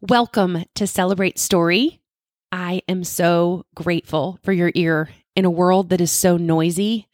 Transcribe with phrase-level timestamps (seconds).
[0.00, 2.00] Welcome to Celebrate Story.
[2.52, 7.08] I am so grateful for your ear in a world that is so noisy.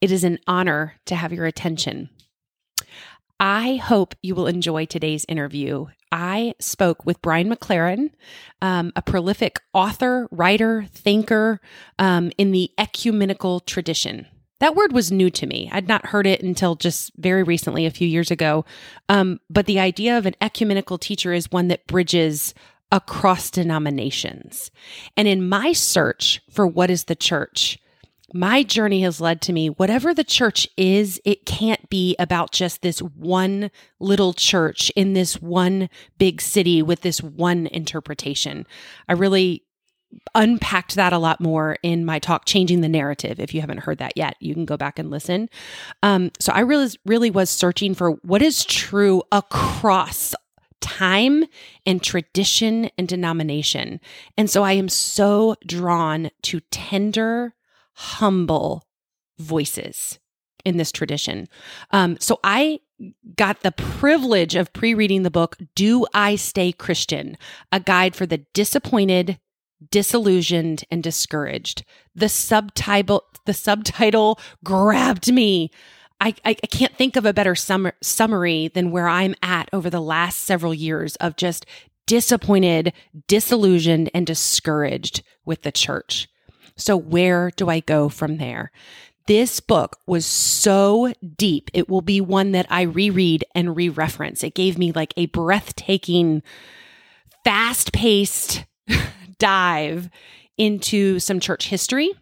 [0.00, 2.10] It is an honor to have your attention.
[3.38, 5.86] I hope you will enjoy today's interview.
[6.10, 8.10] I spoke with Brian McLaren,
[8.60, 11.60] um, a prolific author, writer, thinker
[12.00, 14.26] um, in the ecumenical tradition.
[14.60, 15.68] That word was new to me.
[15.72, 18.64] I'd not heard it until just very recently, a few years ago.
[19.08, 22.54] Um, but the idea of an ecumenical teacher is one that bridges
[22.92, 24.70] across denominations.
[25.16, 27.78] And in my search for what is the church,
[28.32, 32.82] my journey has led to me whatever the church is, it can't be about just
[32.82, 38.66] this one little church in this one big city with this one interpretation.
[39.08, 39.64] I really
[40.34, 43.38] unpacked that a lot more in my talk changing the narrative.
[43.38, 45.48] If you haven't heard that yet you can go back and listen.
[46.02, 50.34] Um, so i really really was searching for what is true across
[50.80, 51.44] time
[51.86, 54.00] and tradition and denomination.
[54.36, 57.54] And so i am so drawn to tender
[57.94, 58.84] humble
[59.38, 60.18] voices
[60.64, 61.48] in this tradition.
[61.90, 62.80] Um, so i
[63.36, 67.36] got the privilege of pre-reading the book do i stay christian?
[67.72, 69.38] A guide for the disappointed
[69.90, 71.84] disillusioned and discouraged.
[72.14, 75.70] The subtitle the subtitle grabbed me.
[76.20, 79.90] I, I, I can't think of a better sum- summary than where I'm at over
[79.90, 81.66] the last several years of just
[82.06, 82.92] disappointed,
[83.28, 86.28] disillusioned, and discouraged with the church.
[86.76, 88.70] So, where do I go from there?
[89.26, 91.70] This book was so deep.
[91.72, 94.44] It will be one that I reread and re reference.
[94.44, 96.42] It gave me like a breathtaking,
[97.42, 98.64] fast paced,
[99.38, 100.10] dive
[100.56, 102.12] into some church history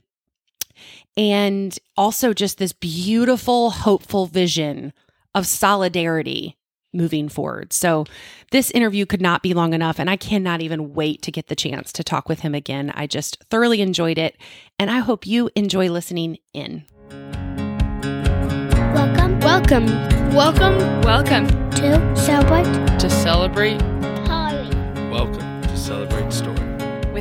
[1.16, 4.92] and also just this beautiful, hopeful vision
[5.34, 6.56] of solidarity
[6.94, 7.72] moving forward.
[7.72, 8.04] So,
[8.50, 11.56] this interview could not be long enough, and I cannot even wait to get the
[11.56, 12.92] chance to talk with him again.
[12.94, 14.36] I just thoroughly enjoyed it,
[14.78, 16.84] and I hope you enjoy listening in.
[18.94, 19.86] Welcome, Welcome,
[20.34, 23.80] Welcome welcome to Celebrate to Celebrate.
[24.26, 24.68] Holly.
[25.10, 25.51] Welcome to Celebrate Story.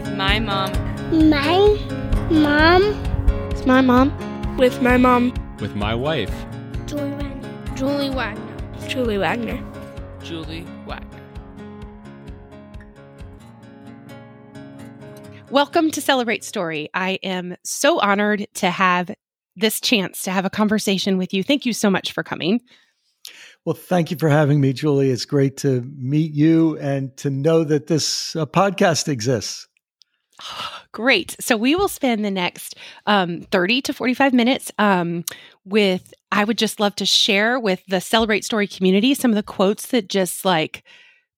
[0.01, 0.71] With my mom.
[1.29, 1.77] My
[2.31, 2.83] mom,
[3.51, 4.57] It's my mom.
[4.57, 6.33] with my mom, With my wife.
[6.87, 7.75] Joy Wagner.
[7.75, 8.57] Julie Wagner.
[8.87, 9.63] Julie Wagner.
[10.23, 11.21] Julie Wagner.
[15.51, 16.89] Welcome to Celebrate Story.
[16.95, 19.13] I am so honored to have
[19.55, 21.43] this chance to have a conversation with you.
[21.43, 22.59] Thank you so much for coming.
[23.65, 25.11] Well, thank you for having me, Julie.
[25.11, 29.67] It's great to meet you and to know that this uh, podcast exists.
[30.91, 31.35] Great.
[31.39, 32.75] So we will spend the next
[33.05, 35.23] um, 30 to 45 minutes um,
[35.65, 39.43] with, I would just love to share with the Celebrate Story community some of the
[39.43, 40.83] quotes that just like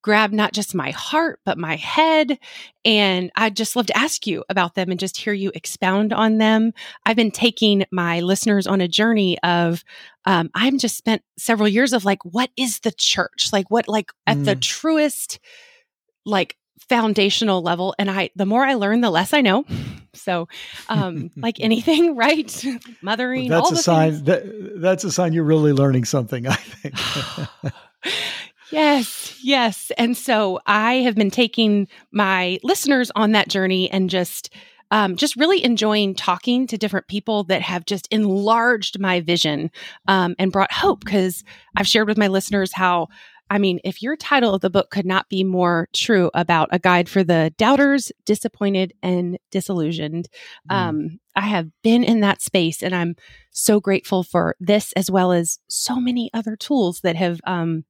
[0.02, 2.38] grab not just my heart, but my head.
[2.84, 6.36] And I'd just love to ask you about them and just hear you expound on
[6.36, 6.72] them.
[7.06, 9.82] I've been taking my listeners on a journey of,
[10.26, 13.48] um, I've just spent several years of like, what is the church?
[13.50, 14.60] Like, what, like at the Mm.
[14.60, 15.38] truest,
[16.26, 19.64] like, foundational level and i the more i learn the less i know
[20.12, 20.48] so
[20.88, 22.64] um like anything right
[23.02, 26.46] mothering Well, that's all a sign that that's a sign you're really learning something.
[26.48, 26.94] I think.
[28.70, 34.52] yes yes and so i have been taking my listeners on that journey and just
[34.90, 39.70] um, just really enjoying talking to different people that have just enlarged my vision
[40.06, 41.44] um, and brought hope because
[41.76, 43.08] i've shared with my listeners how
[43.54, 46.78] I mean, if your title of the book could not be more true about a
[46.80, 50.28] guide for the doubters, disappointed, and disillusioned,
[50.68, 50.74] Mm.
[50.74, 53.14] um, I have been in that space and I'm
[53.52, 57.84] so grateful for this as well as so many other tools that have um,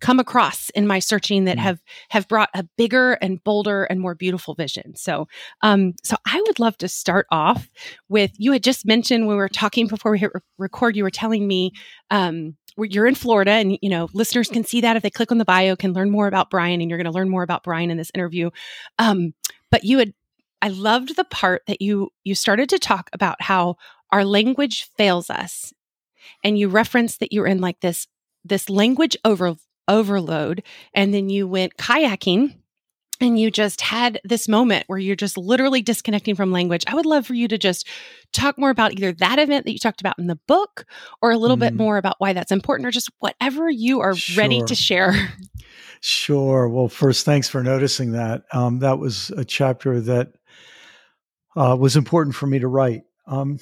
[0.00, 1.60] come across in my searching that Mm.
[1.60, 4.96] have have brought a bigger and bolder and more beautiful vision.
[4.96, 5.28] So,
[5.60, 7.68] um, so I would love to start off
[8.08, 11.04] with you had just mentioned when we were talking before we hit re- record, you
[11.04, 11.72] were telling me
[12.10, 15.38] um, you're in Florida, and you know listeners can see that if they click on
[15.38, 17.90] the bio, can learn more about Brian, and you're going to learn more about Brian
[17.90, 18.50] in this interview.
[18.98, 19.34] Um,
[19.70, 20.14] but you had,
[20.62, 23.76] I loved the part that you you started to talk about how
[24.10, 25.72] our language fails us,
[26.42, 28.06] and you referenced that you're in like this
[28.44, 29.56] this language over
[29.88, 30.62] overload,
[30.94, 32.56] and then you went kayaking.
[33.20, 36.84] And you just had this moment where you're just literally disconnecting from language.
[36.86, 37.86] I would love for you to just
[38.32, 40.84] talk more about either that event that you talked about in the book
[41.22, 41.78] or a little bit Mm.
[41.78, 45.14] more about why that's important or just whatever you are ready to share.
[46.06, 46.68] Sure.
[46.68, 48.42] Well, first, thanks for noticing that.
[48.52, 50.32] Um, that was a chapter that
[51.56, 53.04] uh, was important for me to write.
[53.26, 53.58] Um,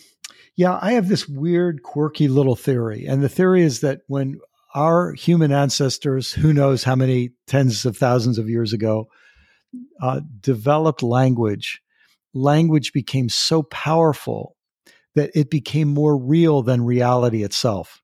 [0.56, 3.06] yeah, I have this weird, quirky little theory.
[3.06, 4.40] And the theory is that when
[4.75, 9.06] our human ancestors, who knows how many tens of thousands of years ago,
[10.00, 11.82] uh, developed language,
[12.34, 14.56] language became so powerful
[15.14, 18.02] that it became more real than reality itself.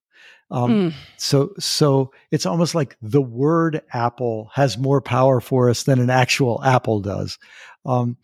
[0.51, 0.95] Um, Mm.
[1.19, 6.11] So, so it's almost like the word apple has more power for us than an
[6.11, 7.39] actual apple does,
[7.85, 8.17] um,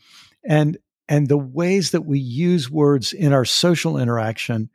[0.43, 4.71] and and the ways that we use words in our social interaction,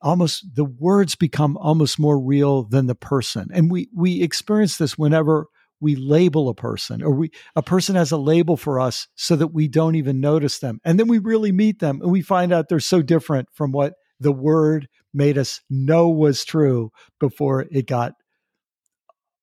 [0.00, 4.96] almost the words become almost more real than the person, and we we experience this
[4.96, 5.48] whenever
[5.84, 9.48] we label a person or we a person has a label for us so that
[9.48, 12.68] we don't even notice them and then we really meet them and we find out
[12.68, 16.90] they're so different from what the word made us know was true
[17.20, 18.14] before it got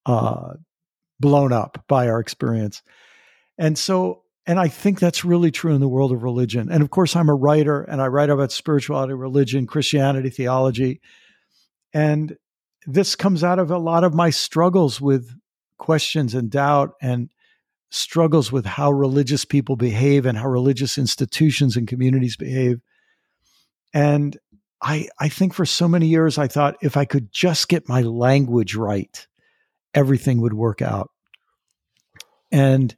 [0.06, 0.54] uh,
[1.20, 2.82] blown up by our experience.
[3.58, 6.70] And so, and I think that's really true in the world of religion.
[6.70, 11.00] And of course, I'm a writer and I write about spirituality, religion, Christianity, theology.
[11.94, 12.36] And
[12.86, 15.30] this comes out of a lot of my struggles with
[15.82, 17.28] questions and doubt and
[17.90, 22.80] struggles with how religious people behave and how religious institutions and communities behave.
[23.92, 24.38] And
[24.80, 28.02] I, I think for so many years, I thought if I could just get my
[28.02, 29.26] language right,
[29.92, 31.10] everything would work out.
[32.52, 32.96] And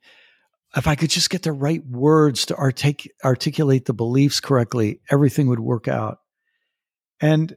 [0.77, 5.49] if I could just get the right words to artic- articulate the beliefs correctly, everything
[5.49, 6.19] would work out.
[7.19, 7.57] And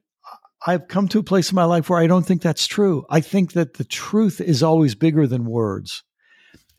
[0.65, 3.05] I've come to a place in my life where I don't think that's true.
[3.09, 6.03] I think that the truth is always bigger than words.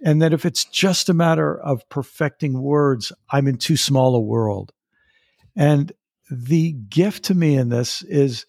[0.04, 4.20] And that if it's just a matter of perfecting words, I'm in too small a
[4.20, 4.72] world.
[5.56, 5.92] And
[6.30, 8.46] the gift to me in this is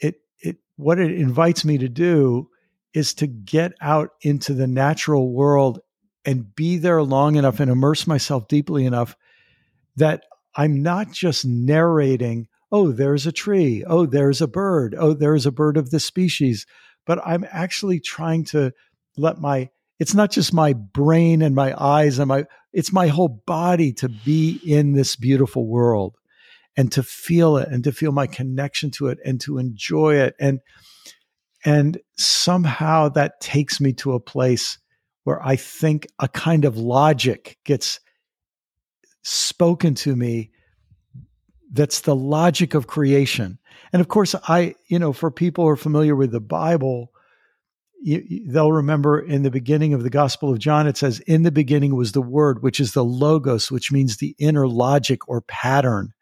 [0.00, 2.48] it it what it invites me to do
[2.92, 5.80] is to get out into the natural world
[6.24, 9.16] and be there long enough and immerse myself deeply enough
[9.96, 10.24] that
[10.54, 15.52] I'm not just narrating, oh, there's a tree, oh, there's a bird, oh, there's a
[15.52, 16.66] bird of this species,
[17.06, 18.72] but I'm actually trying to
[19.16, 23.42] let my it's not just my brain and my eyes and my it's my whole
[23.46, 26.16] body to be in this beautiful world
[26.76, 30.34] and to feel it and to feel my connection to it and to enjoy it.
[30.38, 30.60] And
[31.64, 34.78] and somehow that takes me to a place
[35.24, 37.98] where I think a kind of logic gets
[39.22, 40.52] spoken to me
[41.70, 43.58] that's the logic of creation.
[43.92, 47.12] And of course, I, you know, for people who are familiar with the Bible,
[48.00, 51.52] you, they'll remember in the beginning of the Gospel of John, it says, In the
[51.52, 56.12] beginning was the Word, which is the Logos, which means the inner logic or pattern.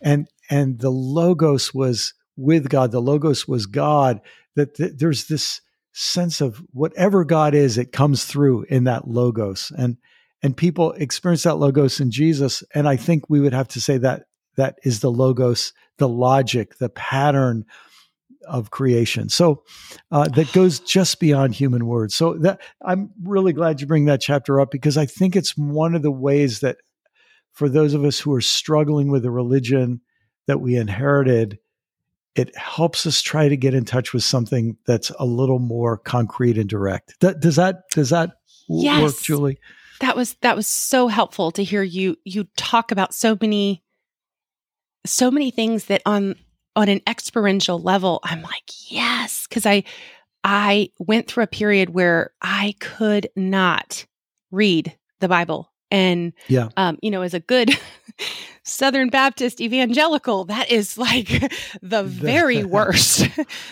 [0.00, 4.20] And, and the Logos was with God, the Logos was God,
[4.56, 5.60] that th- there's this
[5.92, 9.72] sense of whatever God is, it comes through in that Logos.
[9.78, 9.96] And,
[10.42, 12.64] and people experience that Logos in Jesus.
[12.74, 14.24] And I think we would have to say that
[14.56, 17.64] that is the Logos, the logic, the pattern
[18.46, 19.28] of creation.
[19.28, 19.62] So
[20.10, 22.14] uh, that goes just beyond human words.
[22.14, 25.94] So that I'm really glad you bring that chapter up because I think it's one
[25.94, 26.78] of the ways that
[27.52, 30.00] for those of us who are struggling with the religion
[30.46, 31.58] that we inherited,
[32.34, 36.58] it helps us try to get in touch with something that's a little more concrete
[36.58, 37.18] and direct.
[37.20, 38.32] Th- does that does that
[38.68, 39.58] w- work, Julie?
[40.00, 43.83] that was that was so helpful to hear you you talk about so many
[45.06, 46.34] so many things that on
[46.76, 49.84] on an experiential level i'm like yes because i
[50.42, 54.06] i went through a period where i could not
[54.50, 55.70] read the bible.
[55.90, 56.70] And Yeah.
[56.76, 57.70] um you know as a good
[58.64, 61.28] southern baptist evangelical that is like
[61.82, 63.28] the very worst.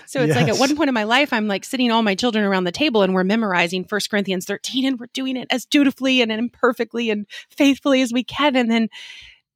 [0.07, 2.45] So it's like at one point in my life i'm like sitting all my children
[2.45, 6.21] around the table and we're memorizing First corinthians 13 and we're doing it as dutifully
[6.21, 8.55] and imperfectly and faithfully as we can.
[8.55, 8.89] And then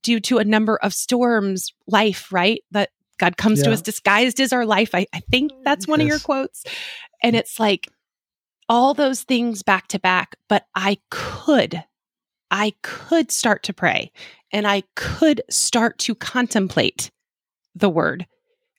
[0.06, 2.62] due to a number of storms life right?
[2.70, 4.94] That god comes to us disguised as our life.
[4.94, 6.64] I, I think that's one of your quotes.
[7.22, 7.88] And it's like
[8.68, 11.84] all those things back to back but i could
[12.50, 14.10] i could start to pray
[14.52, 17.10] and i could start to contemplate
[17.74, 18.26] the word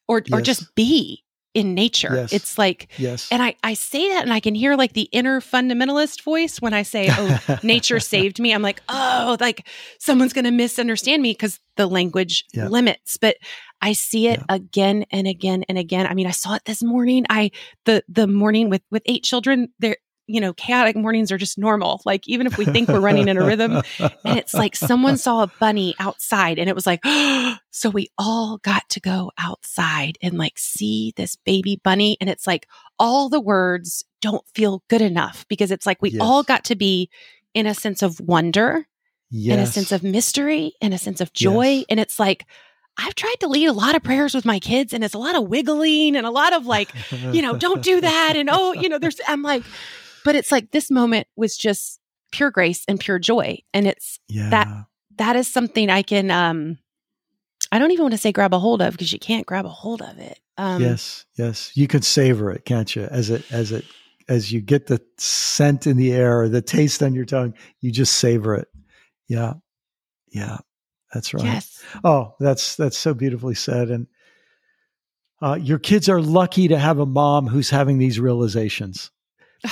[0.08, 1.24] or or just be
[1.58, 2.32] in nature Yes.
[2.34, 3.28] it's like Yes.
[3.32, 6.74] and I, I say that and I can hear like the inner fundamentalist voice when
[6.74, 8.54] I say, oh, nature saved me.
[8.54, 9.68] I'm like, oh, like
[10.00, 12.68] someone's going to misunderstand me because the language Yeah.
[12.68, 13.18] limits.
[13.18, 13.38] But
[13.82, 16.06] I see it again and again and again.
[16.08, 17.26] I mean, I saw it this morning.
[17.30, 17.52] I
[17.86, 19.70] the the morning with with eight children.
[19.80, 19.98] There,
[20.28, 22.02] you know, chaotic mornings are just normal.
[22.06, 25.44] Like even if we think we're running in a rhythm, and it's like someone saw
[25.44, 27.00] a bunny outside and it was like
[27.72, 32.46] so we all got to go outside and like see this baby bunny and it's
[32.46, 32.68] like
[33.00, 36.22] all the words don't feel good enough because it's like we Yes.
[36.22, 37.10] all got to be
[37.54, 38.86] in a sense of wonder
[39.30, 39.54] yes.
[39.54, 41.86] in a sense of mystery in a sense of joy Yes.
[41.90, 42.46] and it's like
[43.00, 45.36] I've tried to lead a lot of prayers with my kids and it's a lot
[45.36, 46.90] of wiggling and a lot of like
[47.32, 48.34] you know, don't do that.
[48.36, 49.62] And oh, you know, there's, I'm like,
[50.24, 52.00] but it's like this moment was just
[52.32, 53.60] pure grace and pure joy.
[53.74, 54.84] And it's Yeah.
[55.18, 56.78] that is something I can um
[57.72, 59.70] I don't even want to say grab a hold of because you can't grab a
[59.70, 60.40] hold of it.
[60.58, 61.26] Um yes.
[61.38, 61.72] Yes.
[61.76, 63.04] You can savor it, can't you?
[63.04, 63.86] As it as it
[64.30, 67.92] as you get the scent in the air or the taste on your tongue, you
[67.92, 68.68] just savor it.
[69.28, 69.54] Yeah.
[70.30, 70.58] Yeah.
[71.14, 71.44] That's right.
[71.46, 71.82] Yes.
[72.04, 73.90] Oh, that's that's so beautifully said.
[73.90, 74.08] And
[75.42, 79.12] uh, your kids are lucky to have a mom who's having these realizations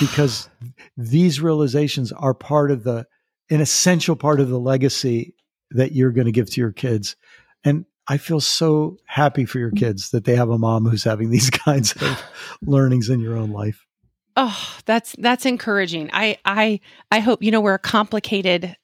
[0.00, 0.48] because
[0.96, 3.06] these realizations are part of the
[3.50, 5.34] an essential part of the legacy
[5.70, 7.16] that you're going to give to your kids.
[7.64, 11.30] And I feel so happy for your kids that they have a mom who's having
[11.30, 12.22] these kinds of
[12.62, 13.84] learnings in your own life.
[14.36, 16.10] Oh, that's that's encouraging.
[16.12, 18.76] I I I hope you know we're a complicated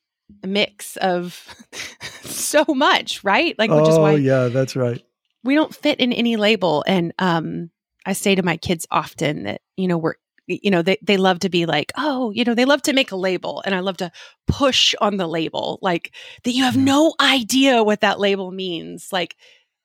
[0.47, 1.47] mix of
[2.23, 3.54] so much, right?
[3.59, 5.02] Like which is oh, why yeah, that's right.
[5.44, 7.71] we don't fit in any label and um
[8.06, 10.14] I say to my kids often that you know we're
[10.46, 13.12] you know they they love to be like oh you know they love to make
[13.12, 14.11] a label and I love to
[14.46, 16.84] push on the label like that you have Yeah.
[16.84, 19.37] no idea what that label means like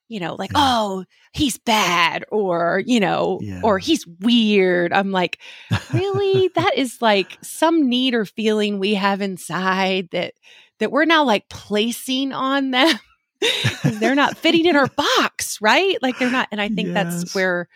[0.07, 0.57] you know like Yeah.
[0.59, 3.61] oh he's bad or you know Yeah.
[3.63, 5.37] or he's weird I'm like
[5.93, 10.33] really that is like some need or feeling we have inside that
[10.79, 12.95] that we're now like placing on them
[13.99, 14.87] they're not fitting in our
[15.17, 16.93] box right like they're not and i think Yes.
[17.21, 17.67] that's where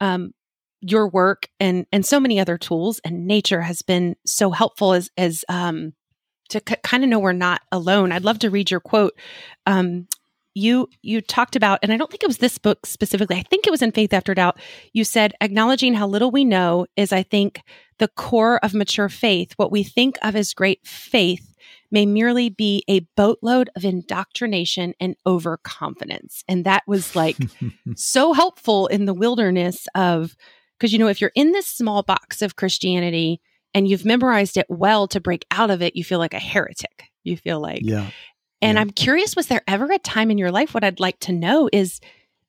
[0.00, 0.32] um
[0.80, 5.10] your work and and so many other tools and nature has been so helpful as
[5.16, 5.92] as um
[6.48, 8.12] to k- kind of know we're not alone.
[8.12, 9.14] I'd love to read your quote.
[9.66, 10.08] Um
[10.52, 13.68] you you talked about and i don't think it was this book specifically i think
[13.68, 14.58] it was in faith after doubt.
[14.92, 17.62] You said acknowledging how little we know is i think
[18.00, 19.52] the core of mature faith.
[19.56, 21.54] What we think of as great faith
[21.92, 26.42] may merely be a boatload of indoctrination and overconfidence.
[26.48, 27.36] And that was like
[27.94, 30.34] so helpful in the wilderness of
[30.80, 33.40] because you know if you're in this small box of christianity
[33.74, 37.10] and you've memorized it well to break out of it you feel like a heretic
[37.24, 38.10] you feel like yeah.
[38.62, 38.80] and Yeah.
[38.80, 40.74] I'm curious, was there ever a time in your life?
[40.74, 42.00] What I'd like to know is,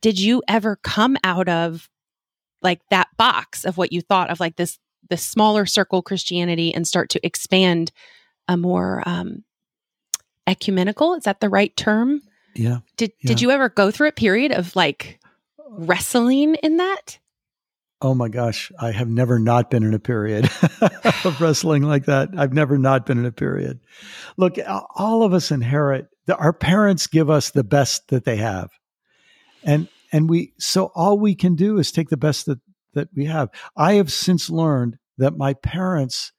[0.01, 1.89] did you ever come out of
[2.61, 6.87] like that box of what you thought of like this this smaller circle Christianity and
[6.87, 7.91] start to expand
[8.47, 9.43] a more um,
[10.47, 11.15] ecumenical?
[11.15, 12.21] Is that the right term?
[12.55, 12.79] Yeah.
[12.97, 15.19] Did did you ever go through a period of like
[15.69, 17.19] wrestling in that?
[18.01, 20.49] Oh my gosh, I have never not been in a period
[21.23, 22.29] of wrestling like that.
[22.35, 23.79] I've never not been in a period.
[24.37, 24.57] Look,
[24.95, 28.69] all of us inherit the, our parents give us the best that they have.
[29.63, 32.59] And and we so all we can do is take the best that
[32.93, 33.49] that we have.
[33.77, 36.31] I have since learned that my parents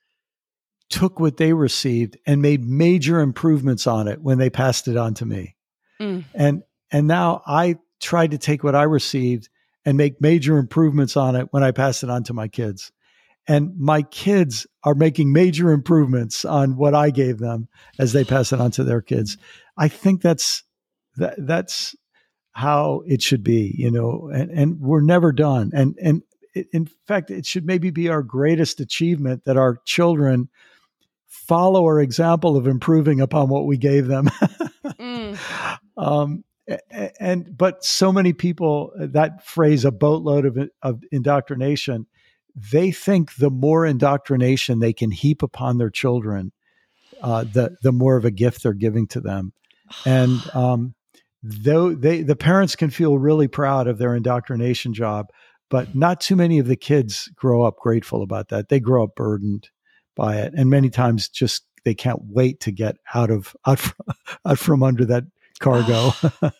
[0.89, 5.13] took what they received and made major improvements on it when they passed it on
[5.15, 5.55] to me.
[5.99, 6.25] Mm.
[6.33, 9.49] And and now I try to take what I received
[9.85, 12.91] and make major improvements on it when I pass it on to my kids.
[13.47, 17.67] And my kids are making major improvements on what I gave them
[17.99, 19.37] as they pass it on to their kids.
[19.77, 20.63] I think that's
[21.17, 21.95] that that's
[22.53, 25.71] how it should be, you know, and, and we're never done.
[25.73, 26.21] And and
[26.71, 30.49] in fact, it should maybe be our greatest achievement that our children
[31.27, 34.29] follow our example of improving upon what we gave them.
[34.85, 35.37] Mm.
[35.97, 36.43] um,
[37.19, 42.07] and but so many people that phrase a boatload of of indoctrination
[42.55, 46.51] they think the more indoctrination they can heap upon their children
[47.23, 49.53] uh, the the more of a gift they're giving to them.
[50.05, 50.93] And um,
[51.41, 55.27] though they the parents can feel really proud of their indoctrination job
[55.69, 58.69] but not too many of the kids grow up grateful about that.
[58.69, 59.69] They grow up burdened
[60.15, 64.05] by it and many times just they can't wait to get out of out from,
[64.45, 65.23] out from under that
[65.63, 66.11] cargo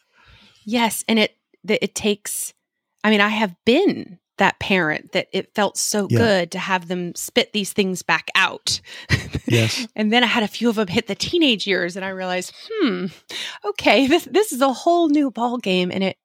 [0.66, 1.36] Yes, and it
[1.68, 2.54] it takes
[3.04, 6.18] I mean, I have been that parent that it felt so Yeah.
[6.18, 8.80] good to have them spit these things back out.
[9.46, 9.86] Yes.
[9.96, 12.54] and then I had a few of them hit the teenage years and I realized,
[12.70, 13.08] hmm,
[13.66, 16.18] okay, this this is a whole new ball game and it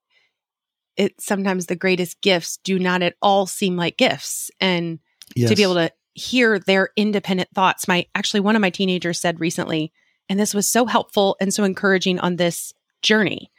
[0.97, 4.99] it sometimes the greatest gifts do not at all seem like gifts and
[5.37, 5.51] yes.
[5.51, 7.87] to be able to hear their independent thoughts.
[7.87, 9.93] My actually one of my teenagers said recently,
[10.29, 13.51] and this was so helpful and so encouraging on this journey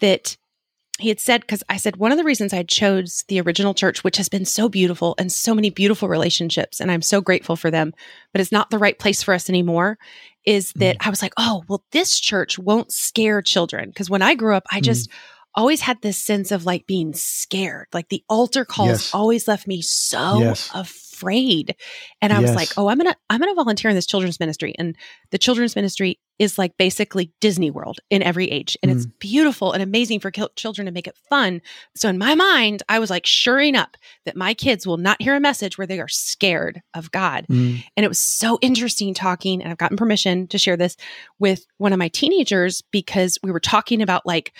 [0.00, 0.36] that
[0.98, 4.04] he had said because I said one of the reasons I chose the original church,
[4.04, 7.70] which has been so beautiful and so many beautiful relationships, and I'm so grateful for
[7.70, 7.92] them,
[8.32, 9.98] but it's not the right place for us anymore.
[10.44, 11.08] Is that mm-hmm.
[11.08, 14.64] I was like, oh, well, this church won't scare children because when I grew up,
[14.70, 14.84] I mm-hmm.
[14.84, 15.10] just
[15.54, 17.86] always had this sense of like being scared.
[17.92, 19.10] Like the altar calls Yes.
[19.12, 20.70] always left me so Yes.
[20.74, 21.76] afraid.
[22.20, 24.40] And I was like, oh, I'm going to, I'm going to volunteer in this children's
[24.40, 24.74] ministry.
[24.78, 24.96] And
[25.30, 28.76] the children's ministry is like basically Disney World in every age.
[28.82, 31.60] And it's beautiful and amazing for children to make it fun.
[31.94, 35.36] So in my mind, I was like shoring up that my kids will not hear
[35.36, 37.46] a message where they are scared of God.
[37.48, 40.96] Mm, And it was so interesting talking, and I've gotten permission to share this
[41.38, 44.52] with one of my teenagers because we were talking about like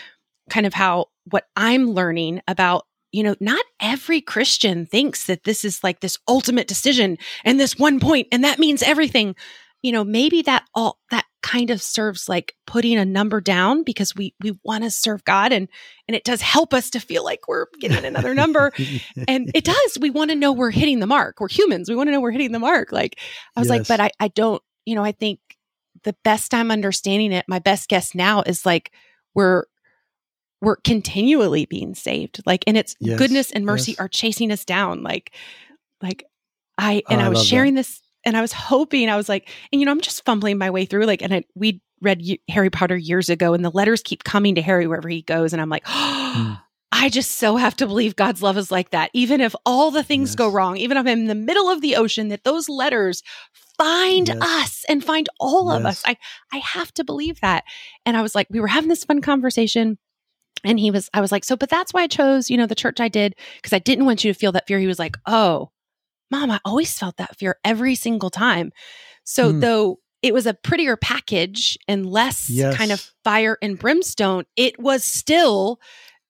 [0.51, 5.65] kind of how what I'm learning about, you know, not every Christian thinks that this
[5.65, 9.35] is like this ultimate decision and this one point, and that means everything.
[9.83, 14.15] You know, maybe that all that kind of serves like putting a number down because
[14.15, 15.69] we we want to serve God and
[16.07, 18.73] and it does help us to feel like we're getting another number.
[19.29, 19.99] And it does.
[20.01, 21.41] We want to know we're hitting the mark.
[21.41, 21.89] We're humans.
[21.89, 22.93] We want to know we're hitting the mark.
[22.93, 23.19] Like
[23.57, 25.41] i was like but i i don't you know i think
[26.05, 28.93] the best i'm understanding it my best guess now is like
[29.35, 29.65] we're
[30.63, 34.01] we're continually being saved like and it's Yes, goodness and mercy yes.
[34.01, 35.35] are chasing us down like
[36.01, 36.25] like
[36.79, 37.49] i and Oh, i I was love that.
[37.51, 40.57] sharing this and i was hoping i was like and you know i'm just fumbling
[40.59, 44.03] my way through like and I, we read harry potter years ago and the letters
[44.03, 46.53] keep coming to harry wherever he goes and i'm like Hmm.
[46.95, 49.11] I just so have to believe God's love is like that.
[49.15, 51.97] Even if all the things go wrong, even if I'm in the middle of the
[51.97, 53.23] ocean, that those letters
[53.79, 54.37] find Yes.
[54.43, 56.03] us and find all of us.
[56.07, 56.17] I
[56.53, 57.65] I have to believe that.
[58.05, 59.97] And I was like, we were having this fun conversation.
[60.65, 62.75] And he was, I was like, so, but that's why I chose, you know, the
[62.75, 64.79] church I did, because I didn't want you to feel that fear.
[64.79, 65.71] He was like, oh,
[66.31, 68.73] mom, I always felt that fear every single time.
[69.25, 69.61] So, Hmm.
[69.61, 72.77] though it was a prettier package and less Yes.
[72.77, 75.81] kind of fire and brimstone, it was still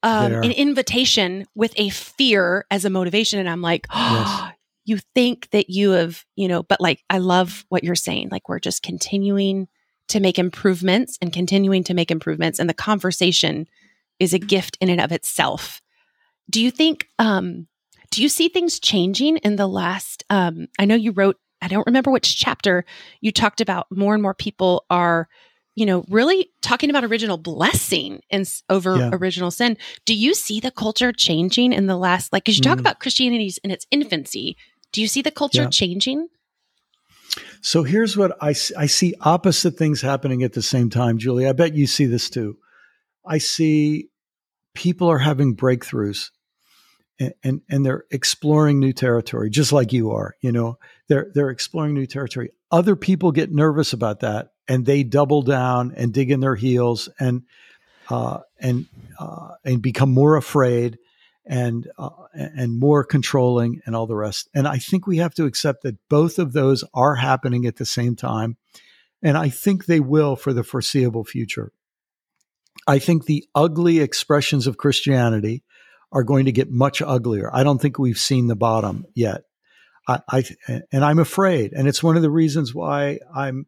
[0.03, 3.39] um, an invitation with a fear as a motivation.
[3.39, 4.43] And I'm like, Yes.
[4.85, 8.31] you think that you have, you know, but like, I love what you're saying.
[8.33, 9.69] Like, we're just continuing
[10.09, 12.59] to make improvements and continuing to make improvements.
[12.59, 13.69] And the conversation
[14.23, 15.83] is a gift in and of itself.
[16.49, 17.67] Do you think, um,
[18.11, 21.87] do you see things changing in the last, um, I know you wrote, I don't
[21.87, 22.85] remember which chapter
[23.21, 25.29] you talked about more and more people are,
[25.75, 29.11] you know, really talking about original blessing and over Yeah.
[29.13, 29.77] original sin.
[30.05, 32.81] Do you see the culture changing in the last, like, cause you talk Mm.
[32.81, 34.57] about Christianity's in its infancy.
[34.93, 35.69] Do you see the culture Yeah.
[35.71, 36.29] changing?
[37.63, 41.47] So here's what I I see opposite things happening at the same time, Julie.
[41.49, 42.59] I bet you see this too.
[43.25, 44.09] I see
[44.75, 46.31] people are having breakthroughs
[47.19, 50.35] and, and, and they're exploring new territory, just like you are.
[50.41, 52.51] You know, they're, they're exploring new territory.
[52.71, 57.09] Other people get nervous about that and they double down and dig in their heels
[57.21, 57.43] and,
[58.09, 58.87] uh, and,
[59.19, 60.99] uh, and become more afraid
[61.45, 64.49] and uh, and more controlling and all the rest.
[64.55, 67.87] And I think we have to accept that both of those are happening at the
[67.87, 68.57] same time,
[69.23, 71.73] and I think they will for the foreseeable future.
[72.87, 75.63] I think the ugly expressions of Christianity
[76.11, 77.51] are going to get much uglier.
[77.55, 79.43] I don't think we've seen the bottom yet.
[80.09, 80.45] I, I
[80.91, 83.67] and I'm afraid, and it's one of the reasons why I'm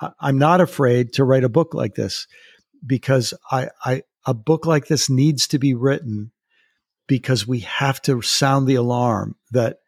[0.00, 2.26] I, I'm not afraid to write a book like this
[2.86, 6.30] because I, I a book like this needs to be written
[7.06, 9.78] because we have to sound the alarm that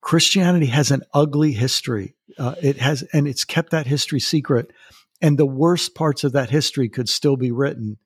[0.00, 2.14] Christianity has an ugly history.
[2.38, 4.70] Uh, it has, and it's kept that history secret.
[5.20, 7.98] And the worst parts of that history could still be written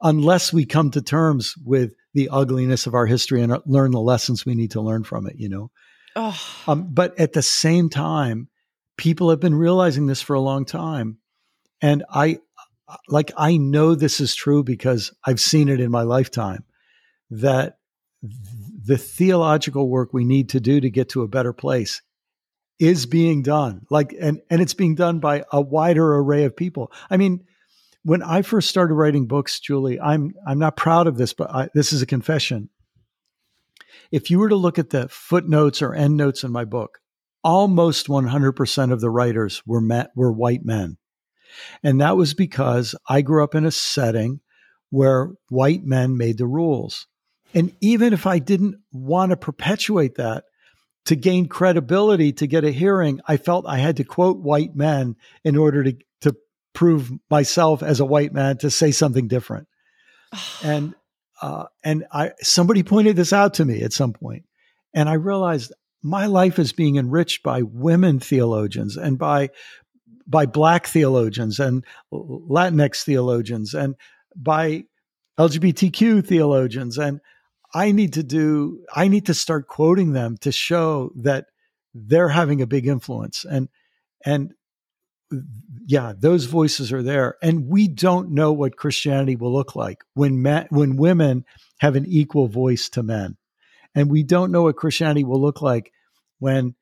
[0.00, 4.44] unless we come to terms with the ugliness of our history and learn the lessons
[4.44, 5.70] we need to learn from it, you know?
[6.14, 8.48] Oh, Um, but at the same time,
[8.96, 11.18] people have been realizing this for a long time.
[11.80, 12.38] And I,
[13.08, 16.64] like, I know this is true because I've seen it in my lifetime
[17.30, 17.78] that
[18.84, 22.02] the theological work we need to do to get to a better place
[22.78, 23.86] is being done.
[23.90, 26.92] Like, and, and it's being done by a wider array of people.
[27.10, 27.44] I mean,
[28.02, 31.68] when I first started writing books, Julie, I'm, I'm not proud of this, but I,
[31.74, 32.70] this is a confession
[34.12, 37.00] if you were to look at the footnotes or endnotes in my book,
[37.42, 40.98] almost 100% of the writers were met, were white men.
[41.82, 44.40] And that was because I grew up in a setting
[44.90, 47.06] where white men made the rules.
[47.54, 50.44] And even if I didn't want to perpetuate that
[51.06, 55.16] to gain credibility to get a hearing, I felt I had to quote white men
[55.44, 56.36] in order to, to
[56.72, 59.68] prove myself as a white man to say something different.
[60.64, 60.94] And
[61.40, 64.44] uh, and I somebody pointed this out to me at some point,
[64.94, 69.50] and I realized my life is being enriched by women theologians and by
[70.24, 73.96] by black theologians and Latinx theologians and
[74.36, 74.84] by
[75.38, 77.20] LGBTQ theologians and
[77.74, 81.46] I need to do I need to start quoting them to show that
[81.94, 83.44] they're having a big influence.
[83.44, 83.68] And
[84.24, 84.54] and
[85.86, 90.42] yeah, those voices are there, and we don't know what Christianity will look like when
[90.42, 91.44] men, when women
[91.80, 93.36] have an equal voice to men,
[93.94, 95.92] and we don't know what Christianity will look like
[96.38, 96.74] when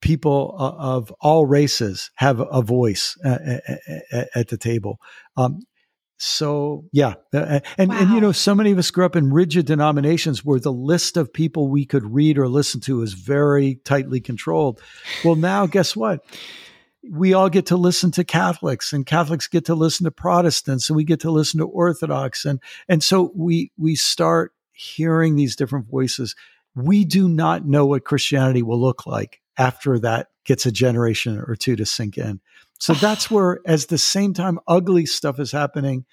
[0.00, 3.58] people uh, of all races have a voice uh,
[4.12, 4.98] at, at the table.
[5.36, 5.62] Um,
[6.18, 7.98] so yeah, uh, and wow.
[7.98, 11.16] and you know, so many of us grew up in rigid denominations where the list
[11.16, 14.80] of people we could read or listen to is very tightly controlled.
[15.24, 16.24] Well, now guess what?
[17.10, 20.96] We all get to listen to Catholics, and Catholics get to listen to Protestants, and
[20.96, 25.86] we get to listen to Orthodox, and and so we we start hearing these different
[25.86, 26.34] voices.
[26.74, 31.56] We do not know what Christianity will look like after that gets a generation or
[31.56, 32.40] two to sink in.
[32.78, 36.04] So that's where, as the same time ugly stuff is happening,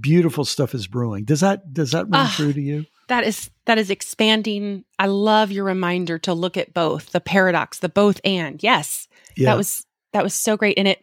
[0.00, 1.24] beautiful stuff is brewing.
[1.24, 2.86] Does that does that ring uh, true to you?
[3.08, 4.84] That is that is expanding.
[4.98, 8.62] I love your reminder to look at both the paradox, the both and.
[8.62, 9.50] Yes, yeah.
[9.50, 11.02] that was that was so great, and it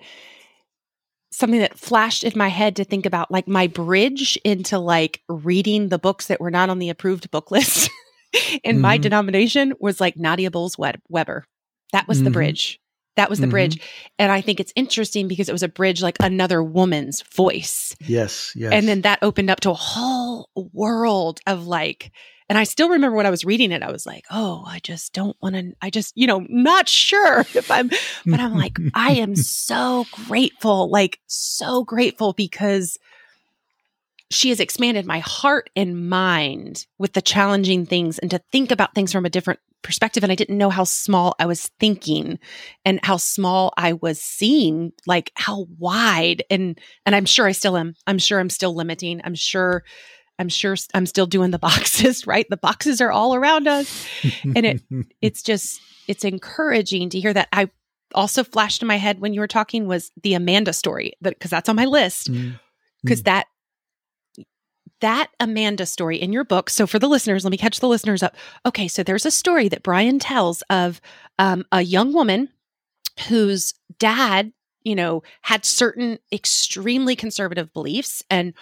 [1.32, 5.90] something that flashed in my head to think about, like my bridge into like reading
[5.90, 7.90] the books that were not on the approved book list
[8.64, 8.82] in mm-hmm.
[8.82, 10.78] my denomination was like Nadia Bolz
[11.10, 11.46] Weber.
[11.92, 12.26] That was mm-hmm.
[12.26, 12.80] the bridge.
[13.16, 13.52] That was the mm-hmm.
[13.52, 13.82] bridge.
[14.18, 17.94] And I think it's interesting because it was a bridge like another woman's voice.
[18.00, 18.72] Yes, yes.
[18.72, 22.12] And then that opened up to a whole world of like,
[22.48, 25.14] and I still remember when I was reading it, I was like, oh, I just
[25.14, 27.90] don't want to, I just, you know, not sure if I'm,
[28.26, 32.98] but I'm like, I am so grateful, like, so grateful because
[34.32, 38.96] she has expanded my heart and mind with the challenging things and to think about
[38.96, 40.24] things from a different perspective.
[40.24, 42.40] And I didn't know how small I was thinking
[42.86, 47.78] and how small I was seeing, like how wide and, and I'm sure I still
[47.78, 47.96] am.
[48.06, 49.22] I'm sure I'm still limiting.
[49.24, 49.84] I'm sure
[50.40, 52.48] I'm sure I'm still doing the boxes, right?
[52.50, 54.08] The boxes are all around us.
[54.44, 54.82] And it
[55.22, 57.50] it's just it's encouraging to hear that.
[57.52, 57.70] I
[58.16, 61.70] also flashed in my head when you were talking was the Amanda story, because that's
[61.70, 62.32] on my list.
[63.04, 63.26] Because mm.
[63.26, 63.48] that
[65.02, 66.70] that Amanda story in your book.
[66.70, 68.36] So, for the listeners, let me catch the listeners up.
[68.66, 71.02] Okay, so there's a story that Brian tells of
[71.38, 72.50] um, a young woman
[73.28, 74.52] whose dad,
[74.84, 78.54] you know, had certain extremely conservative beliefs, and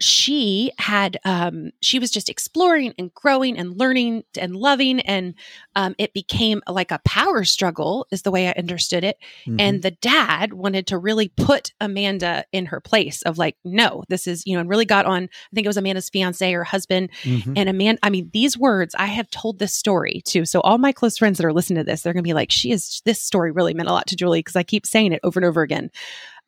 [0.00, 5.34] she had um, she was just exploring and growing and learning and loving and
[5.74, 9.60] um, it became like a power struggle is the way i understood it mm-hmm.
[9.60, 14.26] and the dad wanted to really put amanda in her place of like no this
[14.26, 17.10] is you know and really got on i think it was amanda's fiance or husband
[17.22, 17.52] mm-hmm.
[17.56, 20.92] and amanda i mean these words i have told this story too so all my
[20.92, 23.52] close friends that are listening to this they're gonna be like she is this story
[23.52, 25.90] really meant a lot to julie because i keep saying it over and over again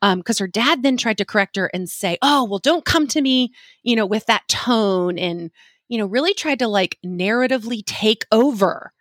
[0.01, 3.07] because um, her dad then tried to correct her and say, "Oh, well, don't come
[3.09, 5.51] to me, you know, with that tone," and
[5.89, 8.93] you know, really tried to like narratively take over.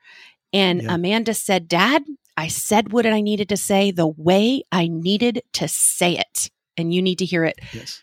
[0.54, 0.96] And yeah.
[0.96, 2.04] Amanda said, "Dad,
[2.36, 6.94] I said what I needed to say the way I needed to say it, and
[6.94, 8.02] you need to hear it." Yes.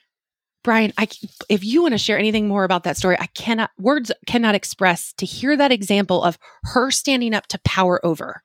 [0.62, 1.08] Brian, I,
[1.50, 5.12] if you want to share anything more about that story, I cannot, words cannot express
[5.18, 8.42] to hear that example of her standing up to power over.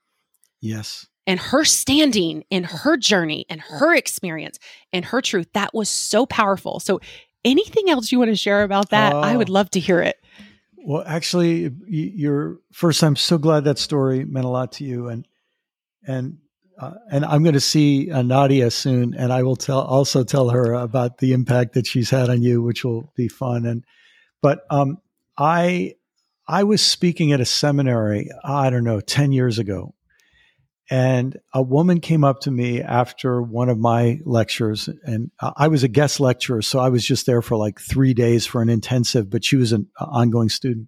[0.60, 4.58] Yes and her standing in her journey and her experience
[4.92, 6.80] and her truth that was so powerful.
[6.80, 7.02] So
[7.46, 9.14] anything else you want to share about that?
[9.14, 9.54] Uh, i would oh.
[9.54, 10.20] love to hear it.
[10.76, 15.28] Well actually you're first i'm so glad that story meant a lot to you and
[16.08, 16.38] and
[16.80, 20.50] uh, and i'm going to see uh, nadia soon and i will tell also tell
[20.50, 23.84] her about the impact that she's had on you which will be fun and
[24.42, 25.00] but um
[25.38, 25.94] i
[26.48, 29.94] i was speaking at a seminary i don't know 10 years ago
[30.90, 35.84] and a woman came up to me after one of my lectures, and I was
[35.84, 39.30] a guest lecturer, so I was just there for like three days for an intensive,
[39.30, 40.88] but she was an ongoing student.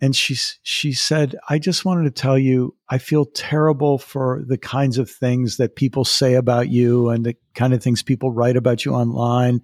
[0.00, 4.58] And she, she said, I just wanted to tell you, I feel terrible for the
[4.58, 8.56] kinds of things that people say about you and the kind of things people write
[8.56, 9.62] about you online.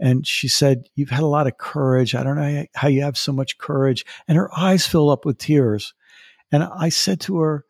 [0.00, 2.14] And she said, You've had a lot of courage.
[2.14, 4.06] I don't know how you have so much courage.
[4.26, 5.92] And her eyes fill up with tears.
[6.50, 7.64] And I said to her,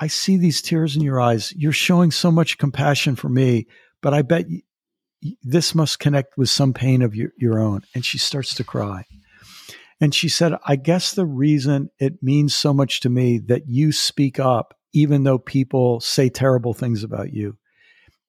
[0.00, 1.52] I see these tears in your eyes.
[1.54, 3.66] You're showing so much compassion for me,
[4.00, 4.46] but I bet
[5.42, 7.82] this must connect with some pain of your, your own.
[7.94, 9.04] And she starts to cry.
[10.00, 13.92] And she said, I guess the reason it means so much to me that you
[13.92, 17.58] speak up, even though people say terrible things about you,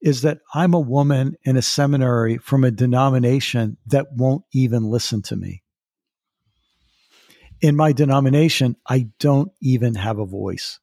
[0.02, 5.22] is that I'm a woman in a seminary from a denomination that won't even listen
[5.24, 5.64] to me.
[7.62, 10.80] In my denomination, I don't even have a voice.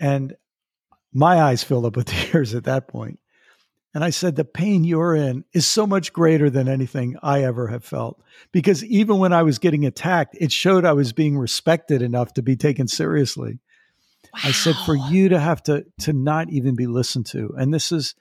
[0.00, 0.34] And
[1.12, 3.20] my eyes filled up with tears at that point.
[3.92, 7.68] And I said, The pain you're in is so much greater than anything I ever
[7.68, 8.20] have felt.
[8.52, 12.42] Because even when I was getting attacked, it showed I was being respected enough to
[12.42, 13.58] be taken seriously.
[14.32, 14.40] Wow.
[14.44, 17.52] I said, For you to have to, to not even be listened to.
[17.58, 18.14] And this is,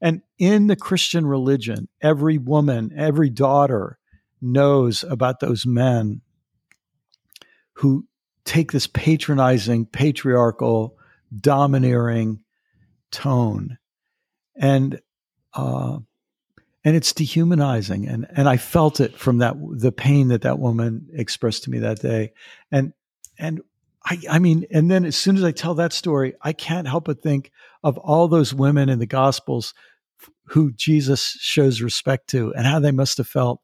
[0.00, 3.98] And in the Christian religion, every woman, every daughter
[4.40, 6.20] knows about those men
[7.74, 8.06] who
[8.44, 10.98] take this patronizing, patriarchal,
[11.40, 12.42] domineering
[13.10, 13.78] tone.
[14.56, 15.00] And
[15.54, 15.98] uh,
[16.84, 21.08] and it's dehumanizing and and I felt it from that the pain that that woman
[21.12, 22.32] expressed to me that day
[22.70, 22.92] and
[23.38, 23.60] and
[24.04, 27.04] I I mean and then as soon as I tell that story I can't help
[27.04, 27.52] but think
[27.84, 29.74] of all those women in the gospels
[30.46, 33.60] who Jesus shows respect to and how they must have felt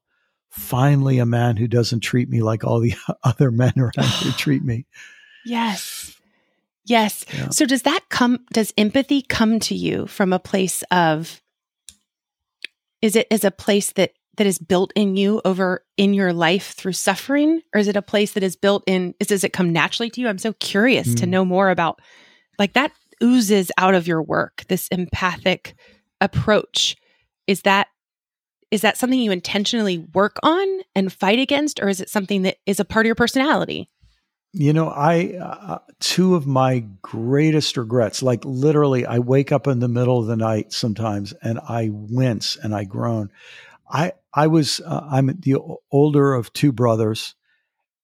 [0.48, 4.62] finally a man who doesn't treat me like all the other men around here treat
[4.62, 4.86] me
[5.44, 5.97] Yes.
[6.88, 7.24] Yes.
[7.34, 7.50] Yeah.
[7.50, 11.42] So does that come does empathy come to you from a place of
[13.02, 16.72] is it is a place that that is built in you over in your life
[16.72, 19.72] through suffering or is it a place that is built in is does it come
[19.72, 20.28] naturally to you?
[20.28, 21.30] I'm so curious to Mm.
[21.30, 22.00] know more about
[22.58, 25.74] like that oozes out of your work this empathic
[26.20, 26.96] approach.
[27.46, 27.88] Is that
[28.70, 32.58] is that something you intentionally work on and fight against or is it something that
[32.66, 33.88] is a part of your personality?
[34.54, 39.78] You know, I uh, two of my greatest regrets, like literally, I wake up in
[39.78, 43.30] the middle of the night sometimes and I wince and I groan.
[43.90, 45.56] I I was uh, I'm the
[45.92, 47.34] older of two brothers,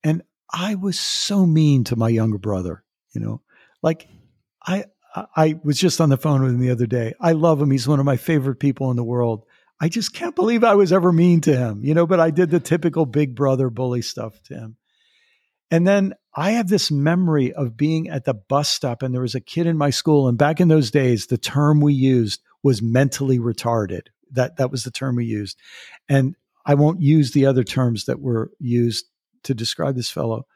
[0.04, 2.85] and I was so mean to my younger brother.
[3.14, 3.42] You know,
[3.83, 4.07] like
[4.66, 4.85] I
[5.37, 7.14] I- was just on the phone with him the other day.
[7.20, 7.70] I love him.
[7.70, 9.44] He's one of my favorite people in the world.
[9.80, 11.85] I just can't believe I was ever mean to him.
[11.85, 14.76] You know, but I did the typical big brother bully stuff to him.
[15.70, 19.35] And then I have this memory of being at the bus stop, and there was
[19.35, 20.27] a kid in my school.
[20.27, 24.09] And back in those days, the term we used was mentally retarded.
[24.33, 25.59] That that was the term we used.
[26.09, 26.35] And
[26.66, 29.07] I won't use the other terms that were used
[29.44, 30.47] to describe this fellow.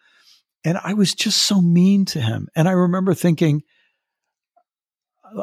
[0.64, 2.48] And I was just so mean to him.
[2.56, 3.62] And I remember thinking,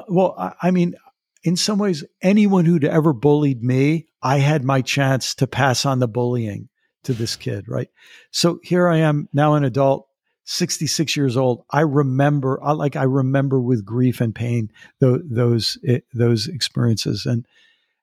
[0.10, 0.96] well, I, I mean,
[1.44, 6.00] in some ways, anyone who'd ever bullied me, I had my chance to pass on
[6.00, 6.70] the bullying
[7.04, 7.88] to this kid, right?
[8.32, 10.08] So here I am now an adult,
[10.46, 11.66] 66 years old.
[11.72, 17.26] I remember, I, like I remember with grief and pain those those eh, those experiences,
[17.26, 17.46] and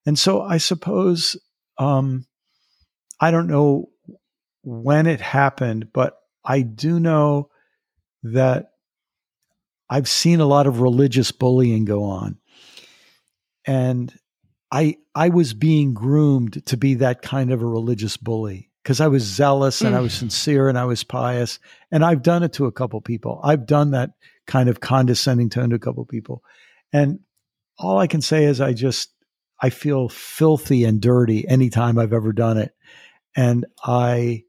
[0.04, 1.36] and so I suppose
[1.78, 2.26] um,
[3.20, 3.90] I don't know
[4.62, 7.50] when it happened, but I do know
[8.24, 8.72] that
[9.88, 12.38] I've seen a lot of religious bullying go on,
[13.64, 14.12] and
[14.72, 19.08] I I was being groomed to be that kind of a religious bully because I
[19.08, 20.04] was zealous and I mm.
[20.04, 21.58] was sincere and I was pious.
[21.90, 23.40] And I've done it to a couple people.
[23.44, 24.10] I've done that
[24.46, 26.42] kind of condescending tone to a couple people.
[26.92, 27.20] And
[27.78, 29.12] all I can say is I just
[29.60, 32.74] I feel filthy and dirty anytime I've ever done it.
[33.36, 34.42] And I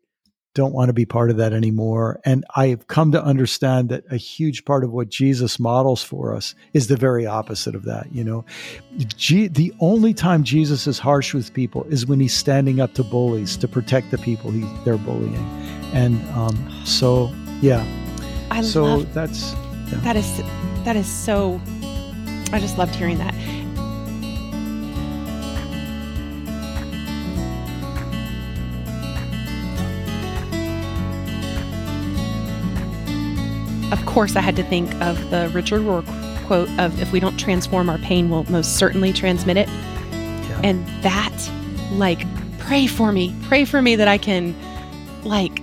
[0.54, 2.20] don't want to be part of that anymore.
[2.26, 6.54] And I've come to understand that a huge part of what Jesus models for us
[6.74, 8.14] is the very opposite of that.
[8.14, 8.46] You know,
[9.18, 13.04] G- the only time Jesus is harsh with people is when he's standing up to
[13.04, 15.36] bullies to protect the people he, they're bullying.
[15.94, 17.86] And um, so, yeah.
[18.52, 19.54] I so love that's
[20.04, 20.38] that is
[20.86, 21.60] that is so
[22.52, 23.34] I just loved hearing that.
[33.94, 36.04] Of course, I had to think of the Richard Rohr
[36.48, 39.68] quote of if we don't transform our pain, we'll most certainly transmit it.
[39.68, 40.62] Yeah.
[40.64, 41.52] And that,
[41.92, 42.26] like,
[42.58, 44.56] pray for me, pray for me that I can,
[45.24, 45.62] like,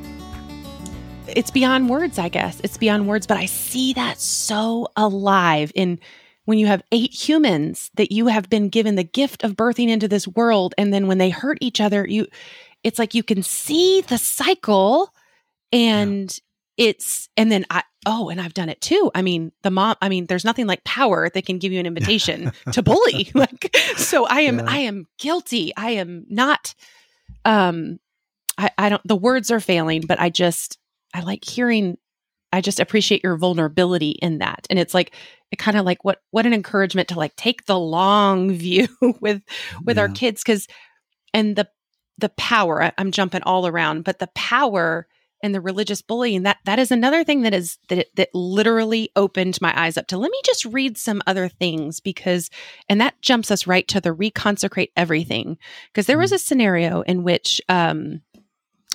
[1.27, 2.61] it's beyond words, I guess.
[2.63, 5.99] It's beyond words, but I see that so alive in
[6.45, 10.07] when you have eight humans that you have been given the gift of birthing into
[10.07, 10.73] this world.
[10.79, 12.29] And then when they hurt each other, you,
[12.85, 15.13] it's like you can see the cycle
[15.73, 16.39] and
[16.81, 19.11] it's, and then I, oh, and I've done it too.
[19.15, 21.85] I mean, the mom, I mean, there's nothing like power that can give you an
[21.85, 23.31] invitation to bully.
[23.35, 24.65] Like, so I am, Yeah.
[24.67, 25.75] I am guilty.
[25.77, 26.75] I am not,
[27.45, 28.01] um,
[28.57, 30.79] I, I don't, the words are failing, but I just,
[31.13, 31.99] I like hearing,
[32.51, 34.67] I just appreciate your vulnerability in that.
[34.71, 35.15] And it's like,
[35.53, 38.89] it kind of like what, what an encouragement to like take the long view
[39.21, 39.43] with,
[39.85, 40.43] with our kids.
[40.43, 40.67] Cause,
[41.35, 41.69] and the,
[42.17, 45.07] the power, I, I'm jumping all around, but the power
[45.43, 49.61] and the religious bullying, that, that is another thing that is, that, that literally opened
[49.61, 52.51] my eyes up to, let me just read some other things because,
[52.89, 55.59] and that jumps us right to the reconsecrate everything.
[55.95, 58.21] Cause there was a scenario in which, um,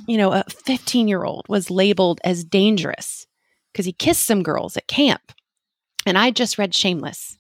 [0.08, 3.28] you know, a 15 year old was labeled as dangerous
[3.72, 5.32] because he kissed some girls at camp.
[6.06, 7.38] And I just read Shameless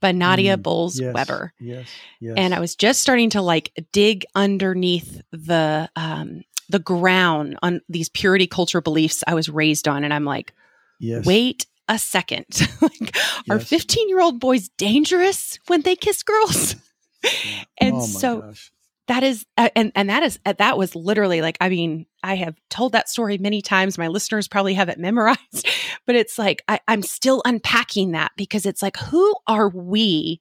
[0.00, 1.52] by Nadia Mm, Bolz yes, Weber.
[1.60, 1.88] Yes.
[2.20, 2.34] Yes.
[2.36, 8.08] And I was just starting to like dig underneath the, um, the ground on these
[8.08, 10.04] purity culture beliefs I was raised on.
[10.04, 10.52] And I'm like,
[10.98, 11.24] yes.
[11.24, 12.46] wait a second.
[12.80, 13.16] like,
[13.48, 16.74] Are 15 year old boys dangerous when they kiss girls?
[17.80, 18.72] and Oh so gosh.
[19.08, 22.36] that is uh, and and that is uh, that was literally like i mean i
[22.36, 25.66] have told that story many times my listeners probably have it memorized
[26.06, 30.40] but it's like I, i'm still unpacking that because it's like who are we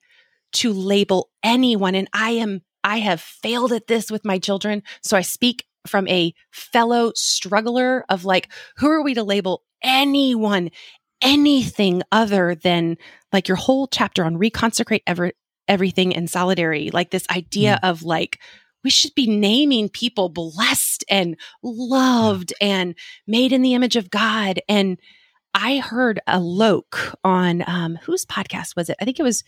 [0.53, 5.17] to label anyone and i am i have failed at this with my children so
[5.17, 10.69] i speak from a fellow struggler of like who are we to label anyone
[11.21, 12.97] anything other than
[13.31, 15.31] like your whole chapter on reconsecrate ever
[15.67, 16.91] everything in solidarity?
[16.91, 18.39] Like this idea of like
[18.83, 22.95] we should be naming people blessed and loved and
[23.25, 24.61] made in the image of god.
[24.69, 24.99] And
[25.53, 28.97] i heard a loke on um whose podcast was it?
[29.01, 29.43] I think it was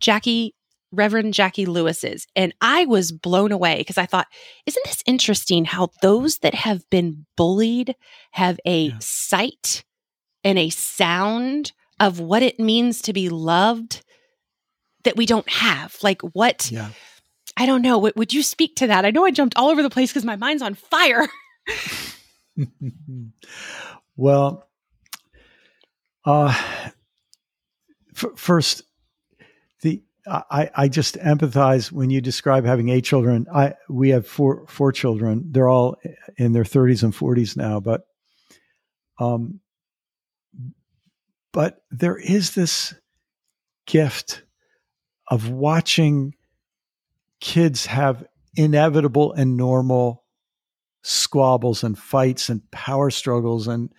[0.00, 0.54] jackie
[0.92, 4.26] reverend Jacqui Lewis's and i was blown away because i thought
[4.66, 7.94] isn't this interesting how those that have been bullied
[8.32, 8.96] have a Yeah.
[9.00, 9.84] sight
[10.42, 14.02] and a sound of what it means to be loved
[15.04, 15.96] that we don't have.
[16.02, 16.90] Like what Yeah.
[17.56, 17.98] I don't know.
[17.98, 19.04] Would, would you speak to that?
[19.04, 21.28] I know I jumped all over the place because my mind's on fire.
[24.16, 24.68] well,
[26.24, 26.54] uh,
[28.16, 28.82] f- first,
[30.26, 33.46] I, I just empathize when you describe having eight children.
[33.52, 35.44] I we have four four children.
[35.50, 35.96] They're all
[36.36, 38.06] in their thirties and forties now, but
[39.18, 39.60] um,
[41.52, 42.94] but there is this
[43.86, 44.42] gift
[45.28, 46.34] of watching
[47.40, 50.24] kids have inevitable and normal
[51.02, 53.90] squabbles and fights and power struggles and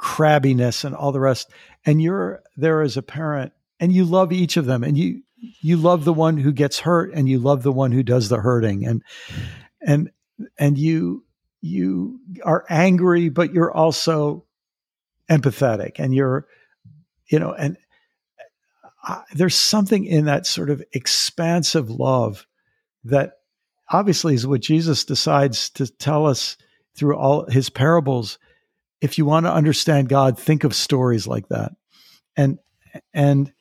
[0.00, 1.50] crabbiness and all the rest
[1.84, 5.76] and you're there as a parent and you love each of them and you you
[5.76, 8.86] love the one who gets hurt and you love the one who does the hurting
[8.86, 9.02] and
[9.80, 10.10] and
[10.58, 11.24] and you
[11.60, 14.44] you are angry but you're also
[15.30, 16.46] empathetic and you're
[17.30, 17.76] you know and
[18.82, 22.46] uh, I, there's something in that sort of expansive love
[23.04, 23.32] that
[23.90, 26.56] obviously is what Jesus decides to tell us
[26.94, 28.38] through all his parables.
[29.00, 31.72] If you want to understand God, think of stories like that.
[32.36, 32.58] And
[33.14, 33.52] and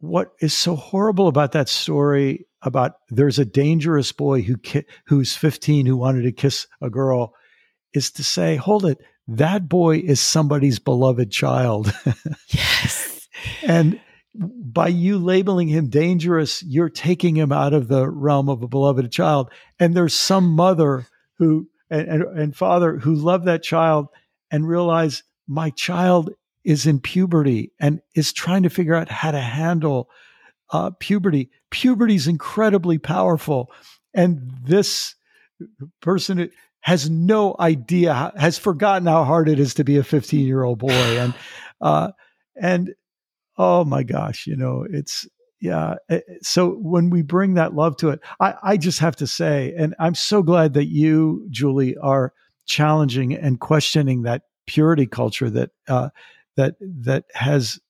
[0.00, 5.36] what is so horrible about that story about there's a dangerous boy who ki- who's
[5.36, 7.34] 15 who wanted to kiss a girl
[7.94, 11.92] is to say, hold it, that boy is somebody's beloved child.
[12.48, 13.28] Yes.
[13.62, 14.00] and
[14.34, 19.10] by you labeling him dangerous, you're taking him out of the realm of a beloved
[19.10, 19.50] child.
[19.80, 21.06] And there's some mother
[21.38, 24.08] who and, and, and father who love that child
[24.50, 26.30] and realize my child
[26.68, 30.10] is in puberty and is trying to figure out how to handle
[30.70, 31.48] uh, puberty.
[31.70, 33.72] Puberty is incredibly powerful,
[34.12, 35.14] and this
[36.02, 36.50] person
[36.80, 40.78] has no idea, has forgotten how hard it is to be a 15 year old
[40.78, 41.34] boy, and
[41.80, 42.10] uh,
[42.60, 42.94] and
[43.56, 45.26] oh my gosh, you know, it's
[45.62, 45.94] yeah.
[46.10, 49.72] eh, So when we bring that love to it, I, I just have to say,
[49.74, 52.34] and I'm so glad that you, Julie, are
[52.66, 56.10] challenging and questioning that purity culture that uh,
[56.58, 57.80] that that has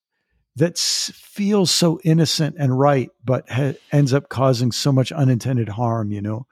[0.56, 6.12] that feels so innocent and right, but ha- ends up causing so much unintended harm.
[6.12, 6.46] You know,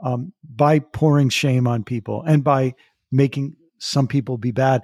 [0.00, 2.74] um, by pouring shame on people and by
[3.12, 4.82] making some people be bad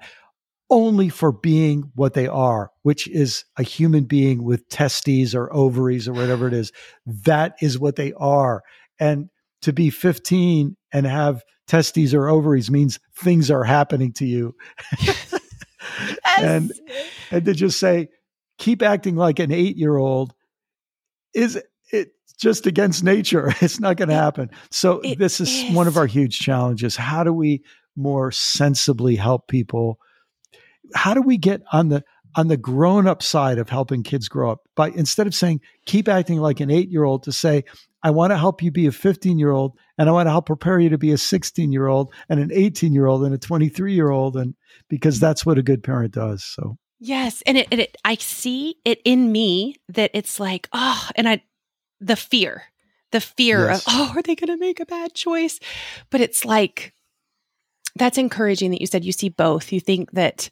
[0.70, 6.06] only for being what they are, which is a human being with testes or ovaries
[6.06, 6.72] or whatever it is.
[7.06, 8.62] That is what they are.
[9.00, 9.30] And
[9.62, 14.54] to be 15 and have testes or ovaries means things are happening to you.
[16.38, 16.72] and
[17.30, 18.08] and to just say,
[18.58, 20.34] keep acting like an eight year old
[21.34, 21.60] is
[21.92, 23.52] it just against nature.
[23.60, 24.50] It's not going to happen.
[24.70, 26.96] So it this is, one of our huge challenges.
[26.96, 27.62] How do we
[27.96, 29.98] more sensibly help people?
[30.94, 34.52] How do we get on the on the grown up side of helping kids grow
[34.52, 37.64] up by instead of saying keep acting like an eight year old to say
[38.02, 40.46] I want to help you be a 15 year old and I want to help
[40.46, 43.38] prepare you to be a 16 year old and an 18 year old and a
[43.38, 44.54] 23 year old and
[44.88, 46.44] because that's what a good parent does.
[46.44, 51.28] So Yes, and it, it I see it in me that it's like oh, and
[51.28, 51.42] I
[52.00, 52.64] the fear,
[53.12, 53.80] the fear Yes.
[53.86, 55.60] of oh, are they going to make a bad choice?
[56.10, 56.92] But it's like
[57.94, 59.72] that's encouraging that you said you see both.
[59.72, 60.50] You think that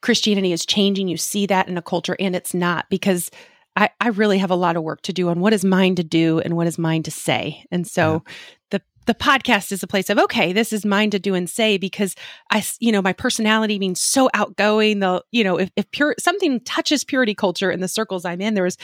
[0.00, 1.08] Christianity is changing.
[1.08, 3.30] You see that in a culture, and it's not because
[3.76, 6.04] I, I really have a lot of work to do on what is mine to
[6.04, 7.64] do and what is mine to say.
[7.70, 8.24] And so
[8.70, 11.78] the the podcast is a place of okay, this is mine to do and say
[11.78, 12.14] because
[12.50, 14.98] i you know, my personality means so outgoing.
[14.98, 18.54] The you know, if, if pure something touches purity culture in the circles I'm in,
[18.54, 18.76] there was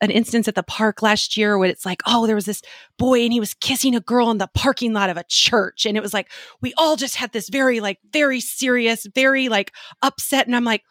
[0.00, 2.62] an instance at the park last year where it's like, oh, there was this
[2.98, 5.84] boy and he was kissing a girl in the parking lot of a church.
[5.84, 6.30] And it was like,
[6.60, 9.72] we all just had this very, like, very serious, very, like,
[10.02, 10.46] upset.
[10.46, 10.84] And I'm like,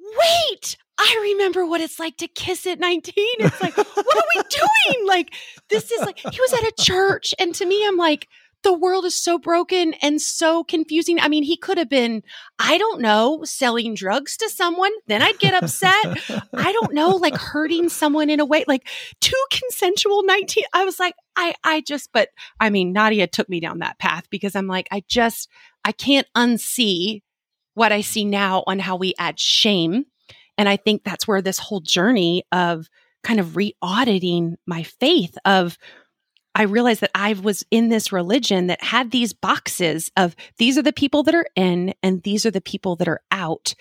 [0.00, 3.14] wait, I remember what it's like to kiss at 19.
[3.38, 5.06] It's like, what are we doing?
[5.06, 5.32] like,
[5.68, 7.34] this is like, he was at a church.
[7.38, 8.28] And to me, I'm like,
[8.64, 11.20] the world is so broken and so confusing.
[11.20, 12.22] I mean, he could have been,
[12.58, 14.90] I don't know, selling drugs to someone.
[15.06, 15.94] Then I'd get upset.
[16.52, 18.88] I don't know, like hurting someone in a way, like
[19.20, 20.64] two consensual 19.
[20.72, 24.24] I was like, I, I just, but I mean, Nadia took me down that path
[24.30, 25.48] because I'm like, I just,
[25.84, 27.22] I can't unsee
[27.74, 30.06] what I see now on how we add shame.
[30.58, 32.88] And I think that's where this whole journey of
[33.22, 35.78] kind of re auditing my faith of,
[36.54, 40.82] I realized that I was in this religion that had these boxes of these are
[40.82, 43.74] the people that are in and these are the people that are out.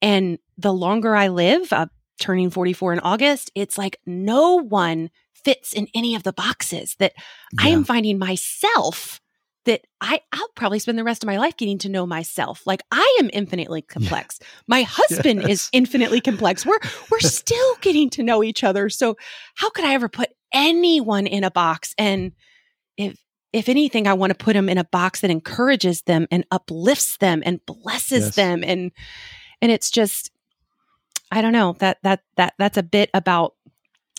[0.00, 1.86] And the longer I live, uh,
[2.18, 7.12] turning 44 in August, it's like no one fits in any of the boxes that
[7.58, 9.20] I am finding myself
[9.64, 12.66] that I, I'll probably spend the rest of my life getting to know myself.
[12.66, 14.40] Like I am infinitely complex.
[14.66, 16.66] My husband is infinitely complex.
[16.66, 16.78] We're
[17.10, 18.88] we're still getting to know each other.
[18.88, 19.16] So
[19.54, 21.94] how could I ever put anyone in a box?
[21.96, 22.32] And
[22.96, 23.18] if
[23.52, 27.18] if anything, I want to put them in a box that encourages them and uplifts
[27.18, 28.34] them and blesses Yes.
[28.34, 28.64] them.
[28.64, 28.90] And
[29.60, 30.32] and it's just
[31.30, 33.54] I don't know that that that that's a bit about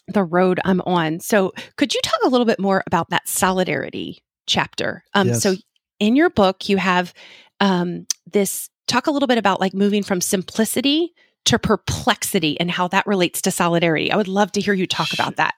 [0.08, 1.20] the road I'm on.
[1.20, 5.04] So could you talk a little bit more about that solidarity chapter?
[5.14, 5.42] Um, Yes.
[5.44, 5.56] So
[6.00, 7.14] in your book, you have
[7.60, 11.14] um, this talk a little bit about like moving from simplicity
[11.46, 14.12] to perplexity and how that relates to solidarity.
[14.12, 15.24] I would love to hear you talk Sure.
[15.24, 15.54] about that.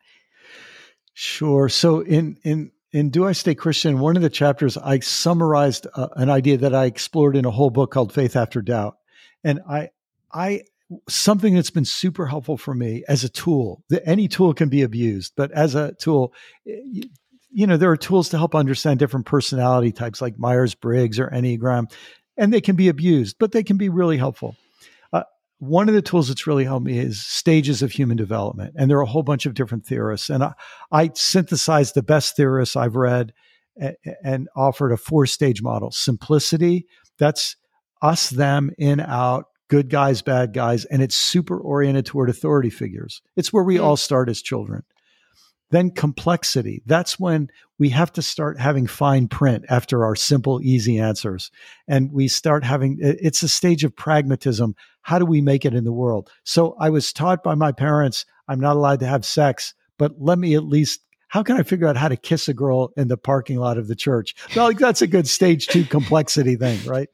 [1.13, 1.69] Sure.
[1.69, 6.09] So in in in Do I Stay Christian, one of the chapters I summarized uh,
[6.15, 8.97] an idea that I explored in a whole book called Faith After Doubt,
[9.43, 9.89] and I
[10.33, 10.61] I
[11.09, 13.83] something that's been super helpful for me as a tool.
[13.89, 16.33] that any tool can be abused, but as a tool,
[17.55, 21.29] you, know there are tools to help understand different personality types like Myers Briggs or
[21.29, 21.91] Enneagram,
[22.37, 24.55] and they can be abused, but they can be really helpful
[25.13, 25.23] Uh,
[25.59, 28.73] one of the tools that's really helped me is stages of human development.
[28.77, 30.29] And there are a whole bunch of different theorists.
[30.29, 30.53] And I,
[30.91, 33.33] I synthesized the best theorists I've read
[33.77, 36.85] and, and offered a four stage model simplicity,
[37.17, 37.55] that's
[38.01, 40.85] us, them, in, out, good guys, bad guys.
[40.85, 43.21] And it's super oriented toward authority figures.
[43.37, 43.83] It's where we Mm.
[43.83, 44.83] all start as children.
[45.75, 46.81] Then complexity.
[46.85, 47.49] That's when
[47.79, 51.51] we have to start having fine print after our simple, easy answers.
[51.85, 54.77] And we start having, it's a stage of pragmatism.
[55.01, 56.31] How do we make it in the world?
[56.45, 60.39] So I was taught by my parents, I'm not allowed to have sex, but let
[60.39, 63.17] me at least, how can I figure out how to kiss a girl in the
[63.17, 64.33] parking lot of the church?
[64.55, 67.09] Well, that's a good stage two complexity thing, right?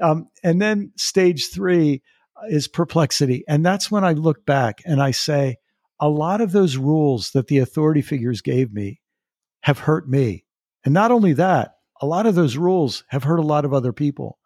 [0.00, 2.02] Um, and then stage three
[2.48, 3.42] is perplexity.
[3.48, 5.56] And that's when I look back and I say,
[6.00, 9.00] a lot of those rules that the authority figures gave me
[9.62, 10.44] have hurt me.
[10.84, 13.92] And not only that, a lot of those rules have hurt a lot of other
[13.92, 14.38] people.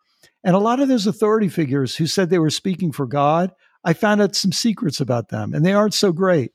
[0.45, 3.53] And a lot of those authority figures who said they were speaking for God,
[3.85, 6.53] I found out some secrets about them and they aren't so great.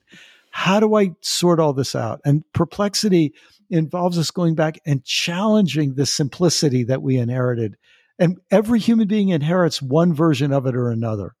[0.50, 2.20] How do I sort all this out?
[2.24, 3.34] And perplexity
[3.70, 7.76] involves us going back and challenging the simplicity that we inherited.
[8.18, 11.34] And every human being inherits one version of it or another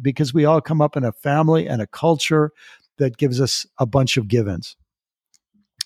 [0.00, 2.52] because we all come up in a family and a culture
[2.98, 4.76] that gives us a bunch of givens.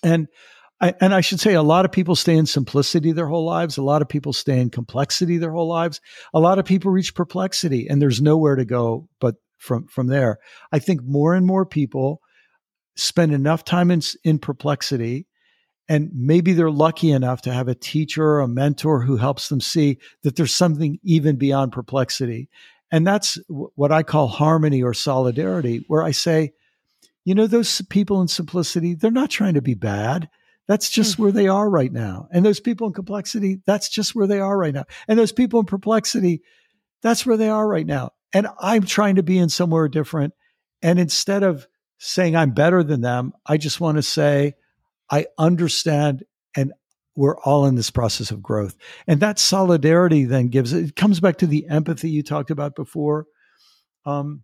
[0.03, 0.27] And
[0.79, 3.77] I, and I should say, a lot of people stay in simplicity their whole lives.
[3.77, 5.99] A lot of people stay in complexity their whole lives.
[6.33, 10.37] A lot of people reach perplexity, and there's nowhere to go but from from there.
[10.71, 12.21] I think more and more people
[12.95, 15.25] spend enough time in in perplexity,
[15.89, 19.61] and maybe they're lucky enough to have a teacher or a mentor who helps them
[19.61, 22.49] see that there's something even beyond perplexity,
[22.91, 26.53] and that's w- what I call harmony or solidarity, where I say,
[27.27, 30.29] you know, those people in simplicity, they're not trying to be bad.
[30.65, 32.29] That's just where they are right now.
[32.31, 34.85] And those people in complexity, that's just where they are right now.
[35.09, 36.41] And those people in perplexity,
[37.03, 38.11] that's where they are right now.
[38.33, 40.35] And I'm trying to be in somewhere different.
[40.81, 41.67] And instead of
[41.97, 44.53] saying I'm better than them, I just want to say
[45.11, 46.23] I understand
[46.55, 46.71] and
[47.17, 48.77] we're all in this process of growth.
[49.05, 53.25] And that solidarity then gives it comes back to the empathy you talked about before.
[54.05, 54.43] Um,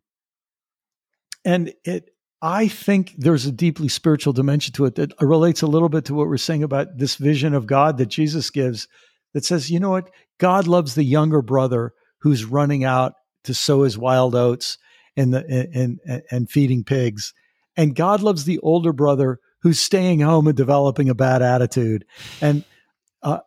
[1.45, 2.09] and it
[2.43, 6.13] I think there's a deeply spiritual dimension to it that relates a little bit to
[6.13, 8.89] what we're saying about this vision of God that Jesus gives
[9.33, 10.11] that says, you know what?
[10.39, 13.13] God loves the younger brother who's running out
[13.45, 14.77] to sow his wild oats
[15.15, 17.33] and the and, and, and feeding pigs.
[17.77, 22.03] And God loves the older brother who's staying home and developing a bad attitude.
[22.41, 22.65] And
[23.21, 23.39] uh,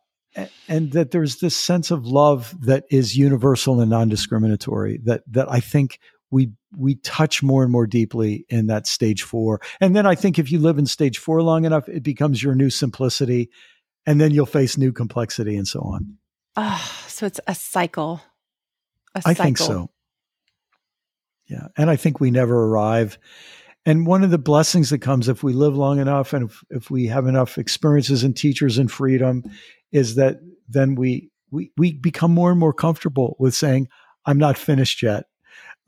[0.69, 5.61] and that there's this sense of love that is universal and non-discriminatory that that I
[5.61, 5.99] think
[6.31, 9.61] we we touch more and more deeply in that stage four.
[9.81, 12.55] And then I think if you live in stage four long enough, it becomes your
[12.55, 13.51] new simplicity,
[14.05, 16.19] and then you'll face new complexity and so on.
[16.57, 18.21] Oh, so it's a cycle.
[19.15, 19.91] A I think so.
[21.47, 23.19] Yeah, and I think we never arrive.
[23.87, 26.91] and one of the blessings that comes if we live long enough and if, if
[26.91, 29.45] we have enough experiences and teachers and freedom
[29.93, 33.89] is that then we we we become more and more comfortable with saying
[34.27, 35.27] i'm not finished yet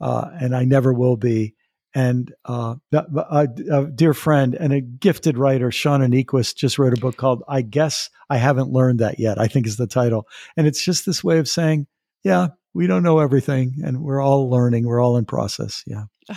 [0.01, 1.55] uh, and i never will be
[1.93, 7.01] and uh, a, a, dear friend and a gifted writer, Shauna Niequist, just wrote a
[7.01, 10.67] book called "I Guess I Haven't Learned That Yet." I think is the title, and
[10.67, 11.87] it's just this way of saying,
[12.23, 14.85] "Yeah, we don't know everything, and we're all learning.
[14.85, 16.05] We're all in process." Yeah.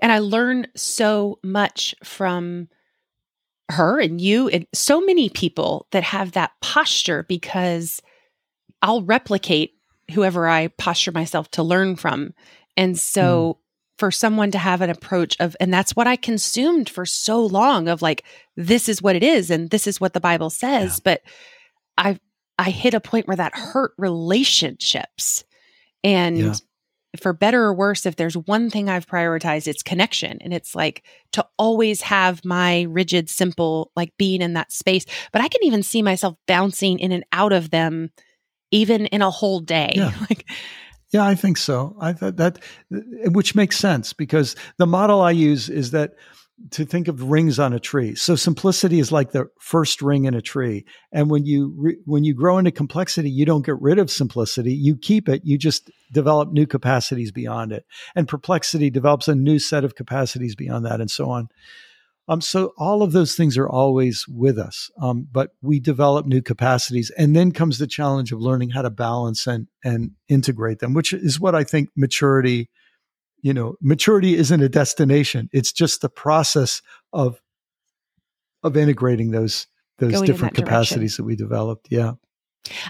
[0.00, 2.68] And I learn so much from
[3.70, 8.00] her and you and so many people that have that posture because
[8.82, 9.79] I'll replicate
[10.10, 12.34] whoever I posture myself to learn from.
[12.76, 13.60] And so mm
[14.00, 17.86] for someone to have an approach of and that's what i consumed for so long
[17.86, 18.24] of like
[18.56, 21.00] this is what it is and this is what the bible says yeah.
[21.04, 21.22] but
[21.98, 22.18] i
[22.58, 25.44] i hit a point where that hurt relationships
[26.02, 26.54] and yeah.
[27.20, 31.04] for better or worse if there's one thing i've prioritized it's connection and it's like
[31.32, 35.82] to always have my rigid simple like being in that space but i can even
[35.82, 38.10] see myself bouncing in and out of them
[38.70, 40.12] even in a whole day yeah.
[40.30, 40.46] like
[41.12, 41.96] yeah, I think so.
[42.00, 42.60] I thought that,
[42.90, 46.14] which makes sense because the model I use is that
[46.70, 48.14] to think of rings on a tree.
[48.14, 52.22] So simplicity is like the first ring in a tree, and when you re, when
[52.22, 54.72] you grow into complexity, you don't get rid of simplicity.
[54.72, 55.42] You keep it.
[55.44, 60.54] You just develop new capacities beyond it, and perplexity develops a new set of capacities
[60.54, 61.48] beyond that, and so on.
[62.30, 66.40] Um, so all of those things are always with us, um, but we develop new
[66.40, 70.94] capacities, and then comes the challenge of learning how to balance and and integrate them,
[70.94, 72.70] which is what I think maturity.
[73.42, 77.40] You know, maturity isn't a destination; it's just the process of
[78.62, 79.66] of integrating those
[79.98, 81.88] those Going different that capacities that we developed.
[81.90, 82.12] Yeah.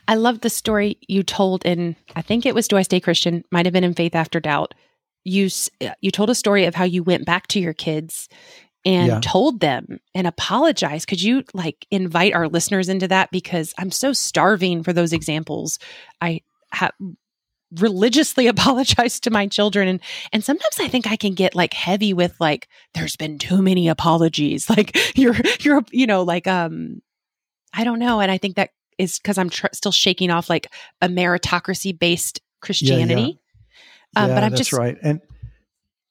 [0.07, 3.45] I love the story you told in I think it was Do I Stay Christian,
[3.51, 4.75] might have been in Faith After Doubt.
[5.25, 5.49] You
[6.03, 8.29] you told a story of how you went back to your kids
[8.85, 9.21] and yeah.
[9.23, 11.09] told them and apologized.
[11.09, 13.31] Could you like invite our listeners into that?
[13.31, 15.79] Because I'm so starving for those examples.
[16.21, 16.41] I
[16.73, 16.93] have
[17.79, 20.01] religiously apologize to my children and
[20.33, 23.89] and sometimes i think i can get like heavy with like there's been too many
[23.89, 27.01] apologies like you're you're you know like um
[27.73, 30.67] i don't know and i think that is because i'm tr- still shaking off like
[31.01, 33.39] a meritocracy based christianity
[34.17, 34.31] yeah, yeah.
[34.31, 35.21] Um, but i'm just right and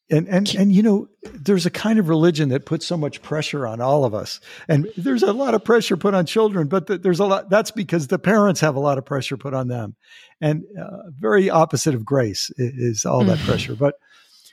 [0.09, 3.67] and and and you know there's a kind of religion that puts so much pressure
[3.67, 6.97] on all of us and there's a lot of pressure put on children but the,
[6.97, 9.95] there's a lot that's because the parents have a lot of pressure put on them
[10.41, 13.45] and uh, very opposite of grace is, all that mm.
[13.45, 13.95] pressure but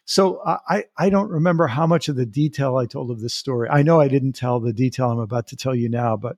[0.08, 3.68] so I, I don't remember how much of the detail I told of this story.
[3.68, 6.36] I know I didn't tell the detail I'm about to tell you now, but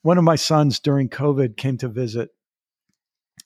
[0.00, 2.30] one of my sons during COVID came to visit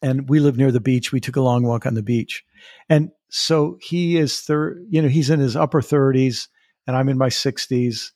[0.02, 1.12] and we live near the beach.
[1.12, 2.44] We took a long walk on the beach.
[2.88, 6.48] And so he is third, you know, he's in his upper 30s
[6.86, 8.12] and I'm in my 60s.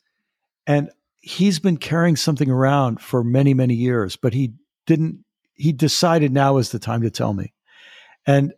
[0.65, 4.53] And he's been carrying something around for many, many years, but he
[4.85, 5.23] didn't,
[5.55, 7.53] he decided now is the time to tell me.
[8.25, 8.53] And,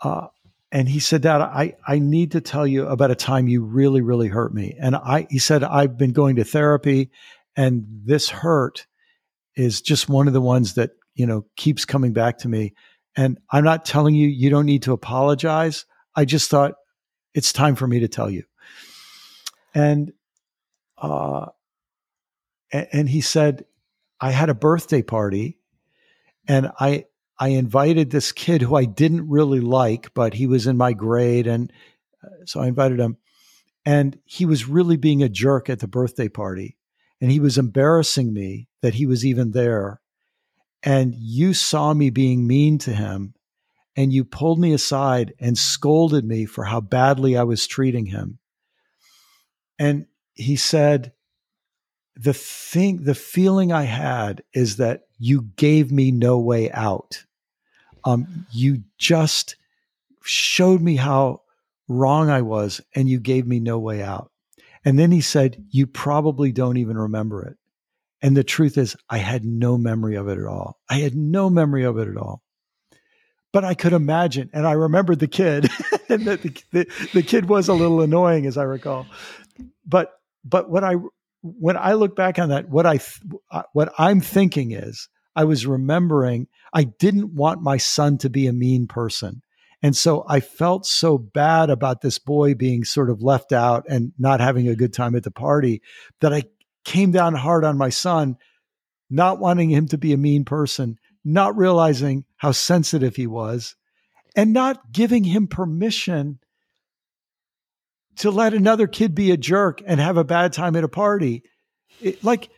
[0.00, 0.28] uh,
[0.70, 4.02] and he said, Dad, I, I need to tell you about a time you really,
[4.02, 4.76] really hurt me.
[4.78, 7.10] And I, he said, I've been going to therapy
[7.56, 8.86] and this hurt
[9.56, 12.72] is just one of the ones that, you know, keeps coming back to me.
[13.16, 15.84] And I'm not telling you, you don't need to apologize.
[16.14, 16.74] I just thought
[17.34, 18.44] it's time for me to tell you.
[19.74, 20.12] And,
[20.96, 21.46] uh,
[22.72, 23.64] and he said,
[24.20, 25.58] I had a birthday party
[26.46, 27.06] and I,
[27.38, 31.48] I invited this kid who I didn't really like, but he was in my grade.
[31.48, 31.72] And
[32.24, 33.16] uh, so I invited him.
[33.84, 36.76] And he was really being a jerk at the birthday party.
[37.20, 40.00] And he was embarrassing me that he was even there
[40.82, 43.34] and you saw me being mean to him
[43.96, 48.38] and you pulled me aside and scolded me for how badly I was treating him.
[49.78, 51.12] And he said,
[52.14, 57.24] the thing, the feeling I had is that you gave me no way out.
[58.04, 59.56] Um, you just
[60.22, 61.42] showed me how
[61.88, 64.30] wrong I was and you gave me no way out.
[64.84, 67.57] And then he said, You probably don't even remember it.
[68.20, 70.78] And the truth is, I had no memory of it at all.
[70.88, 72.42] I had no memory of it at all.
[73.52, 75.70] But I could imagine, and I remembered the kid,
[76.08, 79.06] and that the, the, the kid was a little annoying, as I recall.
[79.86, 80.12] But
[80.44, 80.96] but what I
[81.42, 82.98] when I look back on that, what I
[83.50, 88.46] uh, what I'm thinking is, I was remembering I didn't want my son to be
[88.46, 89.42] a mean person.
[89.82, 94.12] And so I felt so bad about this boy being sort of left out and
[94.18, 95.82] not having a good time at the party
[96.20, 96.44] that I
[96.88, 98.38] came down hard on my son,
[99.10, 103.76] not wanting him to be a mean person, not realizing how sensitive he was,
[104.34, 106.38] and not giving him permission
[108.16, 111.42] to let another kid be a jerk and have a bad time at a party.
[112.00, 112.48] It, like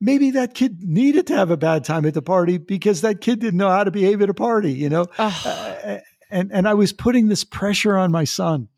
[0.00, 3.38] maybe that kid needed to have a bad time at the party because that kid
[3.38, 5.06] didn't know how to behave at a party, you know?
[5.16, 8.68] Uh, and and I was putting this pressure on my son.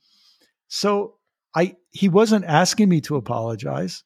[0.69, 1.15] So
[1.57, 4.05] I he wasn't asking me to apologize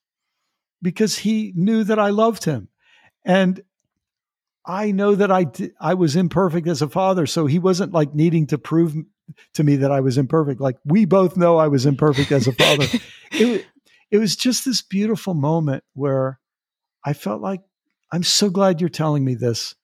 [0.83, 2.69] because he knew that I loved him.
[3.25, 3.63] And
[4.67, 5.47] I know that I
[5.81, 8.95] I was imperfect as a father, so he wasn't like needing to prove
[9.55, 10.61] to me that I was imperfect.
[10.61, 12.87] Like we both know I was imperfect as a father.
[13.33, 13.67] it
[14.11, 16.39] it was just this beautiful moment where
[17.05, 17.63] I felt like
[18.13, 19.75] I'm so glad you're telling me this.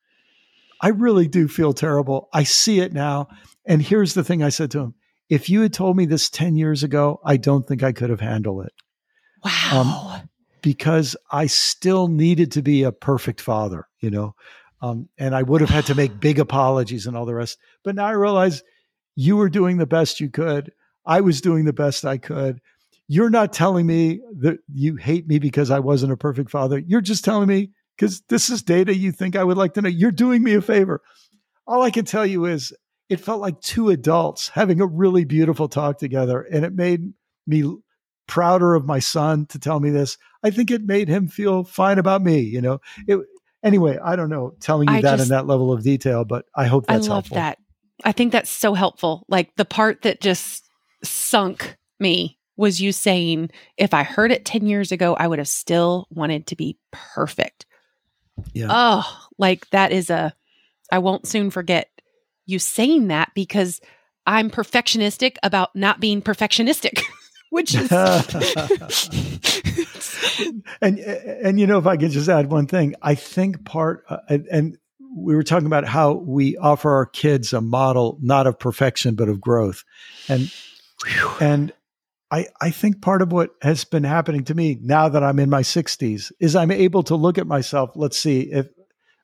[0.80, 2.28] I really do feel terrible.
[2.32, 3.28] I see it now.
[3.66, 4.94] And here's the thing I said to him.
[5.28, 8.20] If you had told me this 10 years ago, I don't think I could have
[8.20, 8.72] handled it
[9.44, 10.20] Wow.
[10.20, 10.28] Um,
[10.62, 14.34] because I still needed to be a perfect father, you know,
[14.80, 17.58] um, and I would have had to make big apologies and all the rest.
[17.84, 18.62] But now I realize
[19.16, 20.72] you were doing the best you could.
[21.04, 22.60] I was doing the best I could.
[23.08, 26.78] You're not telling me that you hate me because I wasn't a perfect father.
[26.78, 29.88] You're just telling me because this is data you think I would like to know.
[29.88, 31.00] You're doing me a favor.
[31.66, 32.72] All I can tell you is
[33.08, 37.12] it felt like two adults having a really beautiful talk together, and it made
[37.46, 37.64] me
[38.26, 40.18] prouder of my son to tell me this.
[40.42, 42.40] I think it made him feel fine about me.
[42.40, 43.20] You know, it,
[43.62, 46.46] anyway, I don't know telling you I that just- in that level of detail, but
[46.54, 47.12] I hope that's helpful.
[47.12, 47.34] I love helpful.
[47.36, 47.58] that.
[48.04, 49.24] I think that's so helpful.
[49.28, 50.64] Like the part that just
[51.02, 55.48] sunk me was you saying, if I heard it 10 years ago, I would have
[55.48, 57.66] still wanted to be perfect.
[58.52, 58.68] Yeah.
[58.70, 60.32] Oh, like that is a,
[60.92, 61.88] I won't soon forget
[62.46, 63.80] you saying that because
[64.26, 67.00] I'm perfectionistic about not being perfectionistic,
[67.50, 67.88] which is.
[70.80, 74.18] and and you know if I could just add one thing, I think part uh,
[74.28, 74.78] and, and
[75.16, 79.28] we were talking about how we offer our kids a model not of perfection but
[79.28, 79.84] of growth,
[80.28, 80.52] and
[81.40, 81.72] and
[82.30, 85.50] I I think part of what has been happening to me now that I'm in
[85.50, 87.90] my 60s is I'm able to look at myself.
[87.94, 88.68] Let's see if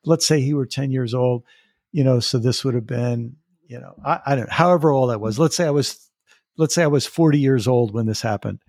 [0.05, 1.43] let's say he were 10 years old,
[1.91, 3.35] you know, so this would have been
[3.67, 5.39] you know I, I don't however old I was.
[5.39, 6.09] Let's say I was
[6.57, 8.59] let's say I was 40 years old when this happened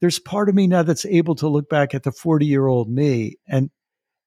[0.00, 2.90] there's part of me now that's able to look back at the 40 year old
[2.90, 3.70] me and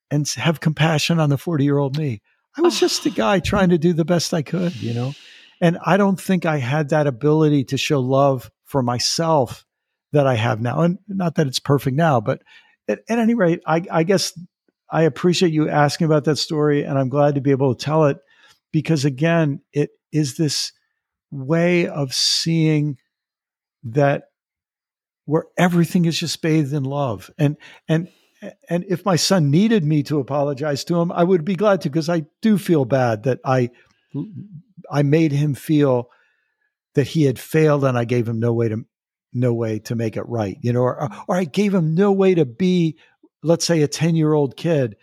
[0.09, 2.22] and have compassion on the 40 year old me.
[2.57, 5.13] I was just a guy trying to do the best I could, you know.
[5.59, 9.65] And I don't think I had that ability to show love for myself
[10.11, 10.82] that I have now.
[10.82, 12.41] And not that it's perfect now, but
[12.88, 14.38] at, at any rate, I, I guess
[14.89, 18.05] I appreciate you asking about that story, and I'm glad to be able to tell
[18.05, 18.18] it
[18.72, 20.72] because again, it is this
[21.32, 22.97] way of seeing
[23.84, 24.26] that
[25.28, 27.30] where everything is just bathed in love.
[27.38, 27.57] And
[27.88, 28.09] and
[28.69, 31.89] and if my son needed me to apologize to him i would be glad to
[31.89, 33.67] because i do feel bad that i
[34.91, 36.07] i made him feel
[36.93, 38.86] that he had failed and i gave him no way to
[39.34, 42.36] no way to make it right you know or, or i gave him no way
[42.36, 42.95] to be
[43.41, 44.95] let's say a 10 year old kid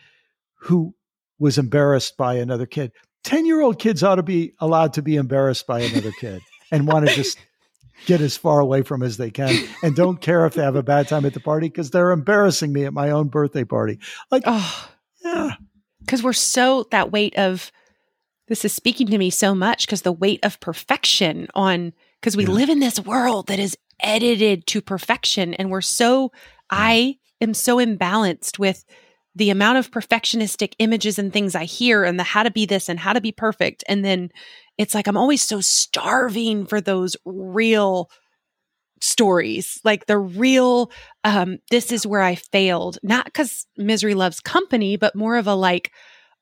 [0.61, 0.95] who
[1.39, 2.93] was embarrassed by another kid.
[3.25, 6.87] 10 year old kids ought to be allowed to be embarrassed by another kid and
[6.87, 7.39] want to just
[8.07, 10.83] get as far away from as they can and don't care if they have a
[10.83, 13.99] bad time at the party because they're embarrassing me at my own birthday party.
[14.31, 14.91] Like, oh,
[15.25, 15.53] yeah,
[16.01, 17.73] because we're so that weight of
[18.49, 22.45] this is speaking to me so much because the weight of perfection on because we
[22.45, 22.51] Yeah.
[22.53, 26.33] live in this world that is edited to perfection and we're so
[26.69, 28.85] i am so imbalanced with
[29.37, 32.89] the amount of perfectionistic images and things i hear and the how to be this
[32.89, 34.31] and how to be perfect and then
[34.79, 38.11] it's like i'm always so starving for those real
[39.01, 40.91] stories like the real
[41.25, 45.55] um this is where i failed not because misery loves company but more of a
[45.55, 45.93] like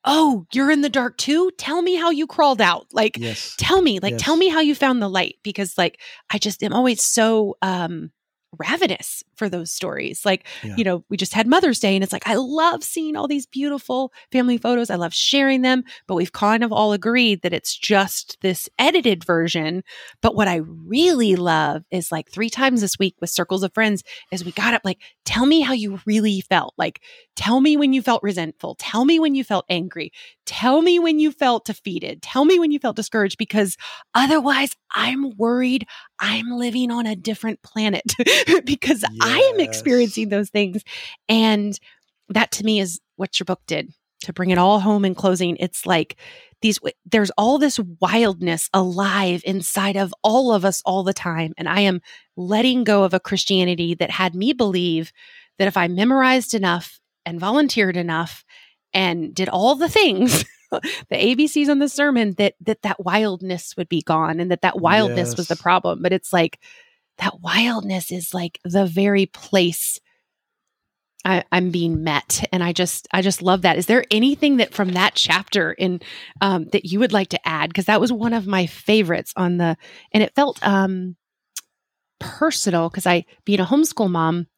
[0.04, 3.54] oh you're in the dark too tell me how you crawled out like yes.
[3.58, 4.22] tell me like Yes.
[4.22, 8.10] tell me how you found the light because like i just am always so um
[8.58, 10.24] ravenous for those stories.
[10.24, 10.76] Like Yeah.
[10.76, 13.44] you know we just had mother's day and it's like i love seeing all these
[13.46, 14.88] beautiful family photos.
[14.88, 19.24] I love sharing them but we've kind of all agreed that it's just this edited
[19.24, 19.82] version.
[20.20, 20.56] But what i
[20.96, 24.74] really love is like three times this week with circles of friends is we got
[24.74, 26.74] up like tell me how you really felt.
[26.78, 27.00] Like
[27.34, 28.76] tell me when you felt resentful.
[28.78, 30.12] Tell me when you felt angry.
[30.46, 32.20] Tell me when you felt defeated.
[32.22, 33.76] Tell me when you felt discouraged because
[34.14, 35.86] otherwise i'm worried
[36.18, 38.02] i'm living on a different planet
[38.66, 39.66] because i am Yes.
[39.66, 40.82] experiencing those things
[41.28, 41.78] and
[42.28, 45.56] that to me is what your book did to bring it all home in closing.
[45.58, 46.16] It's like
[46.62, 51.68] these there's all this wildness alive inside of all of us all the time and
[51.68, 52.00] i am
[52.36, 55.12] letting go of a christianity that had me believe
[55.58, 58.44] that if i memorized enough and volunteered enough
[58.94, 63.88] and did all the things the abcs on the sermon that that that wildness would
[63.88, 66.00] be gone and that that wildness was the problem.
[66.00, 66.58] But it's like
[67.22, 70.00] that wildness is like the very place
[71.24, 73.78] I, am being met, and I just I just love that.
[73.78, 76.00] Is there anything that from that chapter in
[76.40, 77.70] um, that you would like to add?
[77.70, 79.76] Because that was one of my favorites on the,
[80.10, 81.14] and it felt um,
[82.18, 84.48] personal because I, being a homeschool mom,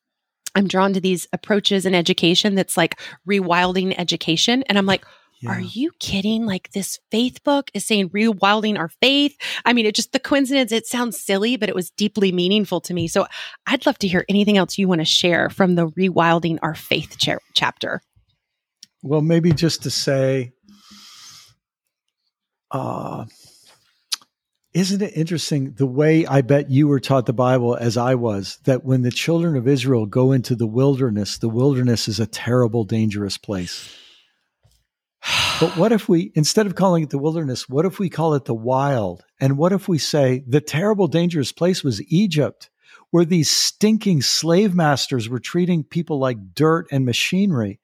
[0.54, 2.98] I'm drawn to these approaches in education that's like
[3.28, 5.04] rewilding education, and I'm like
[5.44, 5.50] yeah.
[5.50, 6.46] Are you kidding?
[6.46, 9.36] Like this faith book is saying rewilding our faith.
[9.66, 12.94] I mean, it just the coincidence, it sounds silly, but it was deeply meaningful to
[12.94, 13.08] me.
[13.08, 13.26] So
[13.66, 17.18] I'd love to hear anything else you want to share from the rewilding our faith
[17.18, 18.00] cha- chapter.
[19.02, 20.54] Well, maybe just to say,
[22.70, 23.26] uh,
[24.72, 28.58] isn't it interesting the way I bet you were taught the Bible as I was
[28.64, 32.84] that when the children of Israel go into the wilderness, the wilderness is a terrible,
[32.84, 33.94] dangerous place.
[35.60, 38.44] But what if we, instead of calling it the wilderness, what if we call it
[38.44, 39.24] the wild?
[39.40, 42.70] And what if we say the terrible, dangerous place was Egypt,
[43.10, 47.78] where these stinking slave masters were treating people like dirt and machinery?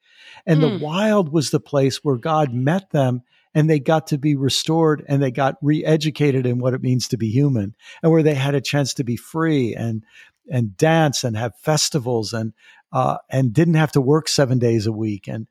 [0.47, 0.63] And mm.
[0.63, 0.85] the hmm.
[0.85, 3.23] wild was the place where God met them
[3.55, 7.17] and they got to be restored and they got re-educated in what it means to
[7.17, 10.05] be human and where they had a chance to be free and
[10.51, 12.53] and dance and have festivals and
[12.93, 15.47] uh, and didn't have to work seven days a week and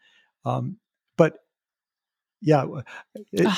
[0.45, 0.77] um,
[2.41, 2.65] yeah,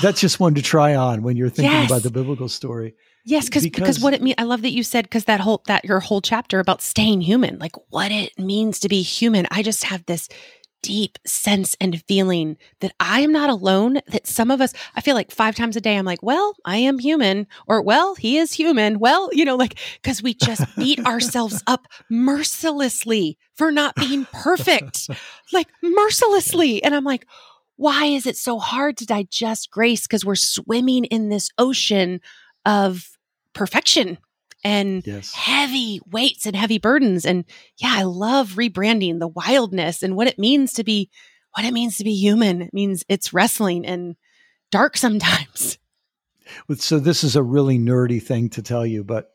[0.01, 1.89] that's just one to try on when you're thinking yes.
[1.89, 2.95] about the biblical story.
[3.23, 4.35] Yes, because because what it means.
[4.37, 7.59] I love that you said because that whole that your whole chapter about staying human,
[7.59, 9.45] like what it means to be human.
[9.51, 10.27] I just have this
[10.81, 13.99] deep sense and feeling that I am not alone.
[14.07, 16.77] That some of us, I feel like five times a day, I'm like, well, I
[16.77, 18.97] am human, or well, he is human.
[18.97, 25.09] Well, you know, like because we just beat ourselves up mercilessly for not being perfect,
[25.53, 27.27] like mercilessly, and I'm like
[27.81, 30.03] why is it so hard to digest grace?
[30.03, 32.21] Because we're swimming in this ocean
[32.63, 33.17] of
[33.53, 34.19] perfection
[34.63, 35.33] and yes.
[35.33, 37.25] heavy weights and heavy burdens.
[37.25, 37.43] And
[37.77, 41.09] yeah, I love rebranding the wildness and what it means to be
[41.55, 42.61] what it means to be human.
[42.61, 44.15] It means it's wrestling and
[44.69, 45.77] dark sometimes.
[46.75, 49.31] So this is a really nerdy thing to tell you, but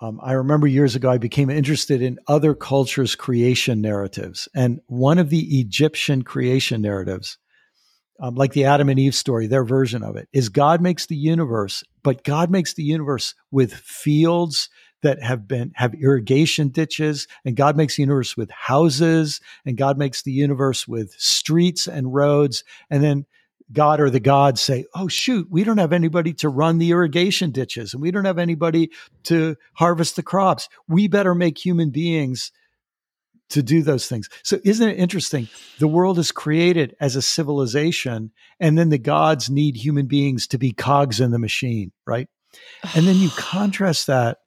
[0.00, 5.18] um, I remember years ago I became interested in other cultures' creation narratives, and one
[5.18, 7.36] of the Egyptian creation narratives
[8.20, 11.16] um, like the Adam and Eve story, their version of it is God makes the
[11.16, 14.68] universe, but God makes the universe with fields
[15.02, 19.96] that have been have irrigation ditches, and God makes the universe with houses, and God
[19.96, 23.24] makes the universe with streets and roads, and then
[23.72, 27.50] God or the gods say, "Oh shoot, we don't have anybody to run the irrigation
[27.50, 28.90] ditches, and we don't have anybody
[29.24, 30.68] to harvest the crops.
[30.86, 32.52] We better make human beings."
[33.50, 34.28] To do those things.
[34.42, 35.48] So isn't it interesting?
[35.78, 40.58] The world is created as a civilization and then the gods need human beings to
[40.58, 42.28] be cogs in the machine, right?
[42.94, 44.38] And then you contrast that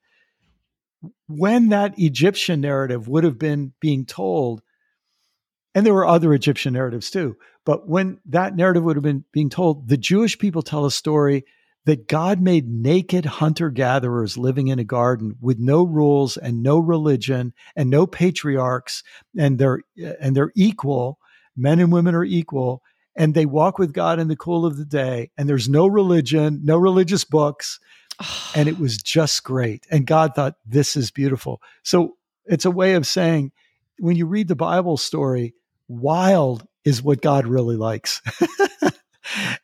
[1.27, 4.61] when that Egyptian narrative would have been being told
[5.75, 7.35] and there were other Egyptian narratives too,
[7.65, 11.45] but when that narrative would have been being told, the Jewish people tell a story
[11.85, 16.79] that God made naked hunter gatherers living in a garden with no rules and no
[16.79, 19.03] religion and no patriarchs
[19.37, 19.81] and they're
[20.19, 21.19] and they're equal
[21.55, 22.81] men and women are equal
[23.15, 26.61] and they walk with God in the cool of the day and there's no religion
[26.63, 27.79] no religious books
[28.55, 29.85] and it was just great.
[29.91, 31.61] And God thought this is beautiful.
[31.83, 33.51] So it's a way of saying
[33.99, 35.53] when you read the bible story
[35.87, 38.21] wild is what God really likes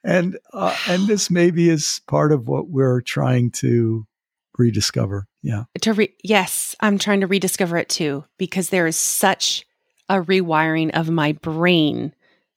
[0.03, 4.05] and uh, and this maybe is part of what we're trying to
[4.57, 5.28] rediscover.
[5.41, 5.63] Yeah.
[5.82, 9.65] To re- yes, I'm trying to rediscover it too because there is such
[10.09, 12.13] a rewiring of my brain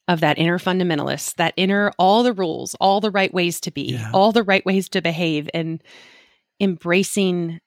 [0.08, 3.92] of that inner fundamentalist, that inner all the rules, all the right ways to be,
[3.92, 4.10] yeah.
[4.12, 5.82] all the right ways to behave and
[6.60, 7.60] embracing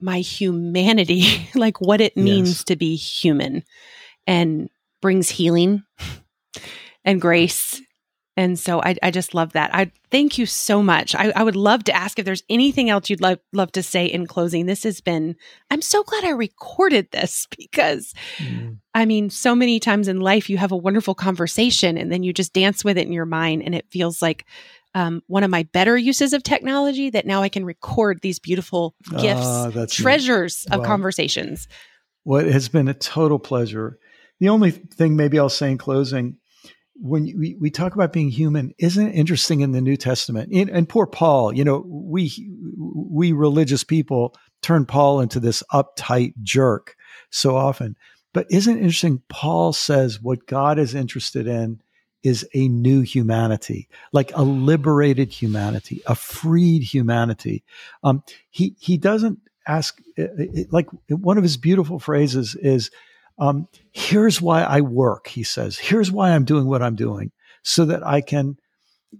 [0.00, 2.64] my humanity, like what it means yes.
[2.64, 3.62] to be human
[4.26, 4.70] and
[5.02, 5.82] brings healing
[7.04, 7.82] and grace
[8.36, 9.72] and so I, I just love that.
[9.72, 11.14] I thank you so much.
[11.14, 14.06] I, I would love to ask if there's anything else you'd love, love to say
[14.06, 14.66] in closing.
[14.66, 15.36] This has been,
[15.70, 18.78] I'm so glad I recorded this because mm.
[18.92, 22.32] I mean, so many times in life you have a wonderful conversation and then you
[22.32, 23.62] just dance with it in your mind.
[23.62, 24.44] And it feels like
[24.94, 28.94] um, one of my better uses of technology that now I can record these beautiful
[29.18, 31.68] gifts, uh, treasures of conversations.
[32.24, 33.98] What well, has been a total pleasure.
[34.40, 36.36] The only thing maybe I'll say in closing
[36.96, 40.50] when we, we talk about being human, isn't it interesting in the New Testament?
[40.52, 42.32] In, and poor Paul, you know, we
[42.76, 46.96] we religious people turn Paul into this uptight jerk
[47.30, 47.96] so often.
[48.32, 49.22] But isn't it interesting?
[49.28, 51.80] Paul says what God is interested in
[52.22, 57.64] is a new humanity, like a liberated humanity, a freed humanity.
[58.02, 62.90] Um, he he doesn't ask, it, it- like one of his beautiful phrases is,
[63.38, 67.32] um, "Here's why I work." He says, "Here's why I'm doing what I'm doing,
[67.62, 68.58] so that I can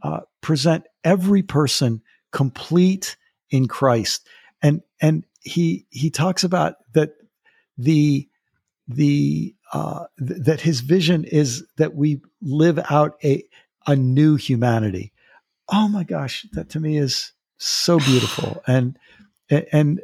[0.03, 2.03] uh, present every person
[2.33, 3.17] complete
[3.51, 4.27] in Christ."
[4.63, 7.11] And and he he talks about that
[7.79, 8.29] the
[8.89, 13.45] the uh, th- that his vision is that we live out a
[13.87, 15.13] a new humanity.
[15.69, 18.63] Oh my gosh, that to me is so beautiful.
[18.67, 18.99] And
[19.51, 20.01] and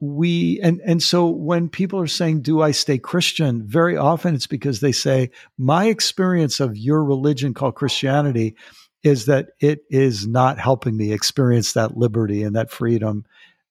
[0.00, 4.46] we and and so when people are saying, "Do I stay Christian?" Very often it's
[4.46, 8.56] because they say, "My experience of your religion called Christianity
[9.02, 13.24] is that it is not helping me experience that liberty and that freedom."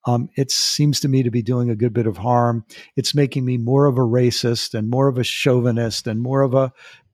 [0.05, 2.63] Um, it seems to me to be doing a good bit of harm.
[2.95, 6.53] It's making me more of a racist and more of a chauvinist and more of
[6.53, 6.71] a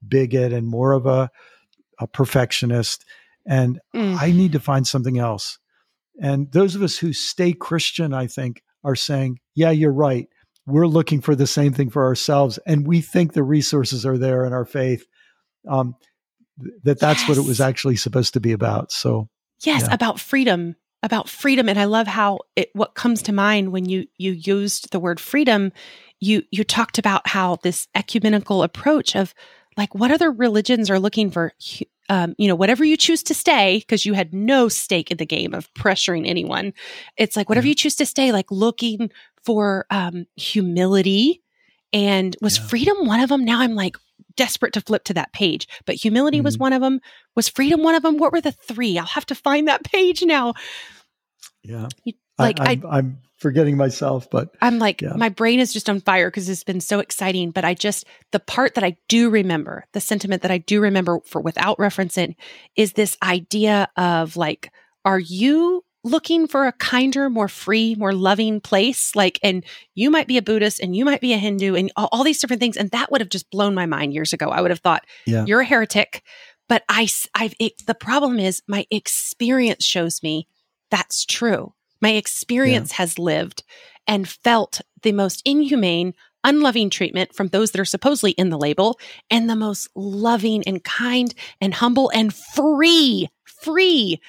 [0.08, 1.32] bigot and more of a,
[2.00, 3.04] a perfectionist.
[3.46, 4.18] And Mm.
[4.22, 5.58] I need to find something else.
[6.22, 10.30] And those of us who stay Christian, I think, are saying, yeah, you're right.
[10.66, 12.58] We're looking for the same thing for ourselves.
[12.66, 15.06] And we think the resources are there in our faith.
[15.68, 15.96] Um,
[16.84, 18.92] that that's what it was actually supposed to be about.
[18.92, 19.28] So,
[19.64, 19.94] Yes, Yeah.
[19.94, 22.70] about freedom, about freedom, and I love how it.
[22.74, 25.72] What comes to mind when you you used the word freedom,
[26.22, 29.34] you you talked about how this ecumenical approach of
[29.78, 31.54] like what other religions are looking for.
[31.78, 35.18] hu- Um, you know, whatever you choose to stay, because you had no stake in
[35.18, 36.74] the game of pressuring anyone.
[37.18, 37.72] It's like whatever Yeah.
[37.72, 39.12] you choose to stay, like looking
[39.44, 41.42] for um, humility,
[41.94, 42.66] and was Yeah.
[42.68, 43.44] freedom one of them.
[43.46, 43.98] Now I'm like
[44.36, 46.60] desperate to flip to that page, but humility was Mhm.
[46.62, 47.00] one of them.
[47.36, 48.18] Was freedom one of them?
[48.18, 48.98] What were the three?
[49.00, 50.54] I'll have to find that page now.
[51.64, 51.88] yeah.
[52.04, 55.14] You- like, I, I'm forgetting myself, but I'm like, Yeah.
[55.16, 57.52] my brain is just on fire because it's been so exciting.
[57.52, 61.20] But I just, the part that I do remember, the sentiment that I do remember
[61.26, 62.36] for without referencing
[62.76, 64.72] is this idea of like,
[65.06, 69.16] are you looking for a kinder, more free, more loving place?
[69.16, 72.10] Like, and you might be a Buddhist and you might be a Hindu and all,
[72.12, 72.78] all these different things.
[72.78, 74.50] And that would have just blown my mind years ago.
[74.50, 75.46] I would have thought, Yeah.
[75.46, 76.24] you're a heretic.
[76.68, 80.48] But I, I've, it, the problem is my experience shows me
[80.90, 81.74] that's true.
[82.06, 83.64] My experience has lived
[84.06, 89.00] and felt the most inhumane, unloving treatment from those that are supposedly in the label
[89.32, 94.22] and the most loving and kind and humble and free, free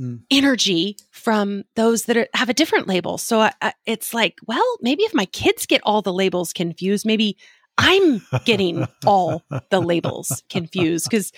[0.00, 0.22] Mm.
[0.30, 3.18] energy from those that are, have a different label.
[3.18, 7.04] So I, I, it's like, well, maybe if my kids get all the labels confused,
[7.04, 7.36] maybe
[7.76, 11.30] I'm getting all the labels confused because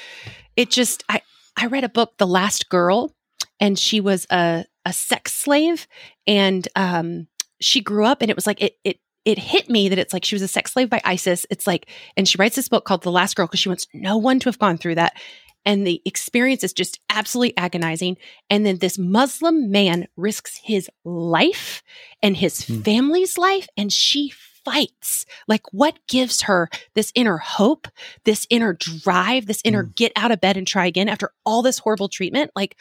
[0.54, 1.20] it just I
[1.56, 3.12] I read a book, The Last Girl,
[3.60, 5.86] and she was a a sex slave,
[6.26, 7.26] and um
[7.60, 10.24] she grew up, and it was like it it it hit me that it's like
[10.24, 11.46] she was a sex slave by ISIS.
[11.50, 14.18] It's like, and she writes this book called The Last Girl because she wants no
[14.18, 15.14] one to have gone through that.
[15.64, 18.18] And the experience is just absolutely agonizing.
[18.50, 21.82] And then this Muslim man risks his life
[22.22, 22.82] and his Hmm.
[22.82, 24.30] family's life, and she
[24.64, 25.26] fights.
[25.46, 27.88] Like, what gives her this inner hope,
[28.24, 29.94] this inner drive, this inner mm.
[29.94, 32.50] get out of bed and try again after all this horrible treatment?
[32.56, 32.76] Like,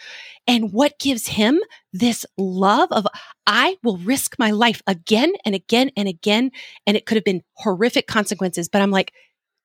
[0.48, 1.60] and what gives him
[1.92, 3.08] this love of,
[3.46, 6.52] I will risk my life again and again and again.
[6.88, 8.70] And it could have been horrific consequences.
[8.70, 9.14] But I'm like,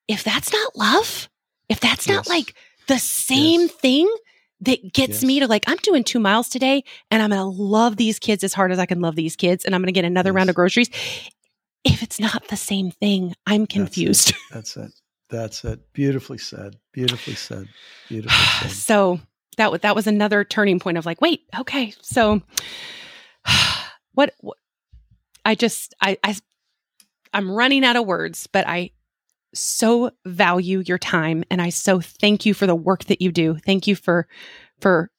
[0.07, 1.29] if that's not love,
[1.69, 2.55] if that's not like
[2.87, 3.71] the same Yes.
[3.71, 4.15] thing
[4.61, 5.23] that gets Yes.
[5.23, 8.43] me to like, I'm doing two miles today and I'm going to love these kids
[8.43, 9.63] as hard as I can love these kids.
[9.63, 10.89] And I'm going to get another round of groceries.
[11.83, 14.33] If it's not the same thing, I'm confused.
[14.51, 14.91] That's it.
[15.29, 15.93] That's it.
[15.93, 16.75] Beautifully said.
[16.91, 17.67] Beautifully said.
[18.07, 18.37] Beautifully
[18.69, 18.71] said.
[18.71, 19.19] so
[19.57, 22.41] that was that was another turning point of like, wait, okay, so
[24.13, 24.57] what, what
[25.45, 26.35] I just I I
[27.33, 28.91] I'm running out of words, but I
[29.53, 33.57] so value your time and I so thank you for the work that you do.
[33.65, 34.27] Thank you for
[34.79, 35.09] for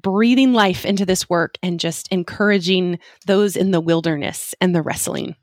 [0.00, 5.36] breathing life into this work and just encouraging those in the wilderness and the wrestling.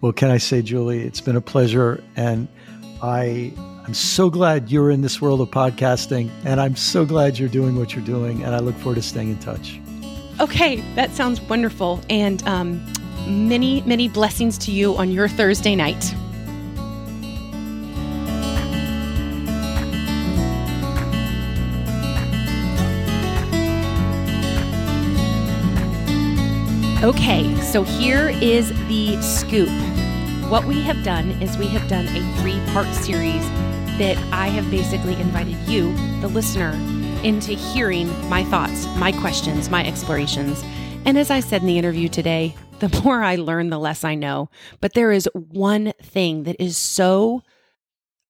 [0.00, 2.48] Well, can I say, Julie, it's been a pleasure, and
[3.02, 3.52] I
[3.88, 7.76] I'm so glad you're in this world of podcasting, and I'm so glad you're doing
[7.76, 9.80] what you're doing, and I look forward to staying in touch.
[10.40, 12.00] Okay, that sounds wonderful.
[12.10, 12.84] And um,
[13.26, 16.14] many, many blessings to you on your Thursday night.
[27.08, 29.70] Okay, so here is the scoop.
[30.50, 33.40] What we have done is we have done a three part series
[33.96, 36.72] that I have basically invited you, the listener,
[37.24, 40.62] into hearing my thoughts, my questions, my explorations.
[41.06, 44.14] And as I said in the interview today, the more I learn, the less I
[44.14, 44.50] know.
[44.82, 47.42] But there is one thing that is so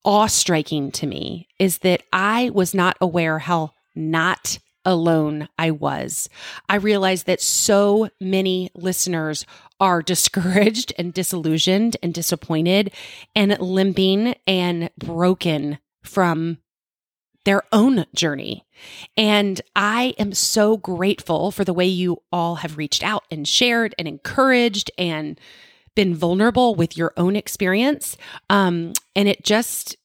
[0.04, 6.30] awe striking to me is that I was not aware how not alone I was.
[6.68, 9.44] I realized that so many listeners
[9.78, 12.90] are discouraged and disillusioned and disappointed
[13.36, 16.58] and limping and broken from
[17.44, 18.64] their own journey.
[19.16, 23.94] And I am so grateful for the way you all have reached out and shared
[23.98, 25.38] and encouraged and
[25.94, 28.16] been vulnerable with your own experience.
[28.48, 29.96] Um, and it just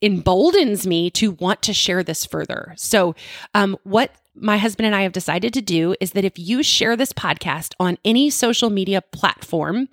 [0.00, 2.74] emboldens me to want to share this further.
[2.76, 3.14] So,
[3.54, 6.96] um, what my husband and I have decided to do is that if you share
[6.96, 9.88] this podcast on any social media platform,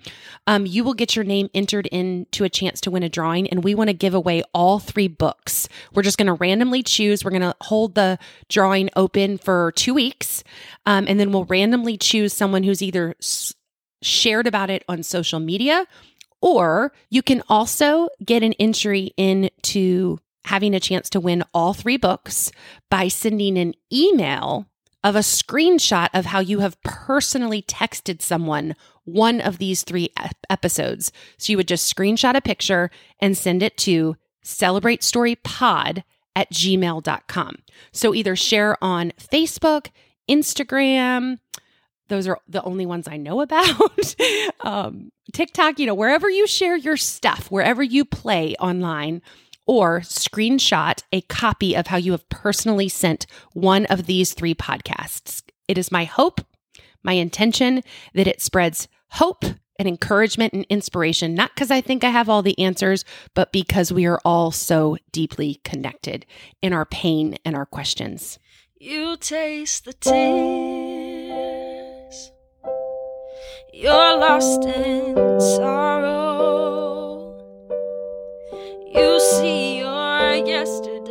[0.46, 3.48] um, you will get your name entered into a chance to win a drawing.
[3.48, 5.68] And we want to give away all three books.
[5.92, 7.24] We're just going to randomly choose.
[7.24, 10.44] We're going to hold the drawing open for two weeks.
[10.86, 13.16] Um, and then we'll randomly choose someone who's either
[14.02, 15.86] shared about it on social media
[16.40, 21.96] or you can also get an entry into having a chance to win all three
[21.96, 22.50] books
[22.90, 24.66] by sending an email
[25.04, 28.74] of a screenshot of how you have personally texted someone
[29.04, 31.12] one of these three ep- episodes.
[31.38, 36.02] So you would just screenshot a picture and send it to celebratestorypod
[36.34, 37.56] at gmail.com.
[37.92, 39.88] So either share on Facebook,
[40.28, 41.38] Instagram,
[42.08, 44.14] those are the only ones I know about.
[44.60, 49.22] um, TikTok, you know, wherever you share your stuff, wherever you play online,
[49.66, 55.42] or screenshot a copy of how you have personally sent one of these three podcasts.
[55.68, 56.40] It is my hope,
[57.02, 57.82] my intention
[58.14, 59.44] that it spreads hope
[59.78, 63.04] and encouragement and inspiration, not because I think I have all the answers,
[63.34, 66.26] but because we are all so deeply connected
[66.60, 68.38] in our pain and our questions.
[68.80, 70.97] You taste the tears.
[73.72, 77.36] You're lost in sorrow.
[78.86, 81.04] You see your yesterdays,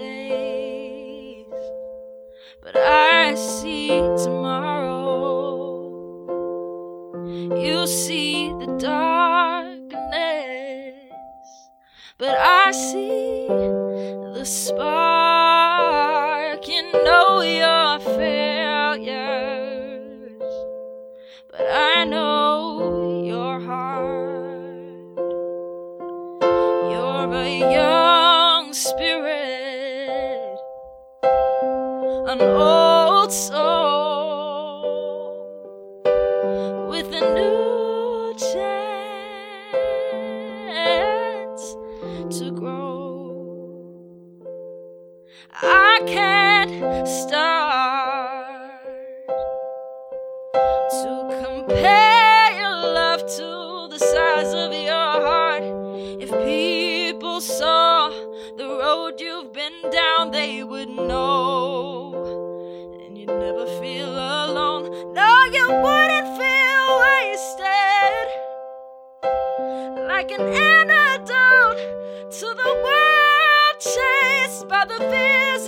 [2.62, 3.90] but I see
[4.24, 4.58] tomorrow.
[7.56, 9.96] You see the darkness,
[12.18, 15.48] but I see the spark.
[16.68, 17.77] You know your
[32.42, 34.78] an old soul
[36.88, 38.78] with a new chance
[42.38, 43.96] to grow.
[45.52, 48.82] I can't start
[50.92, 51.12] to
[51.44, 55.64] compare your love to the size of your heart.
[56.22, 58.10] If people saw
[58.58, 62.07] the road you've been down, they would know.
[65.18, 68.26] No, you wouldn't feel wasted.
[70.06, 71.80] Like an antidote
[72.40, 75.68] to the world chased by the fears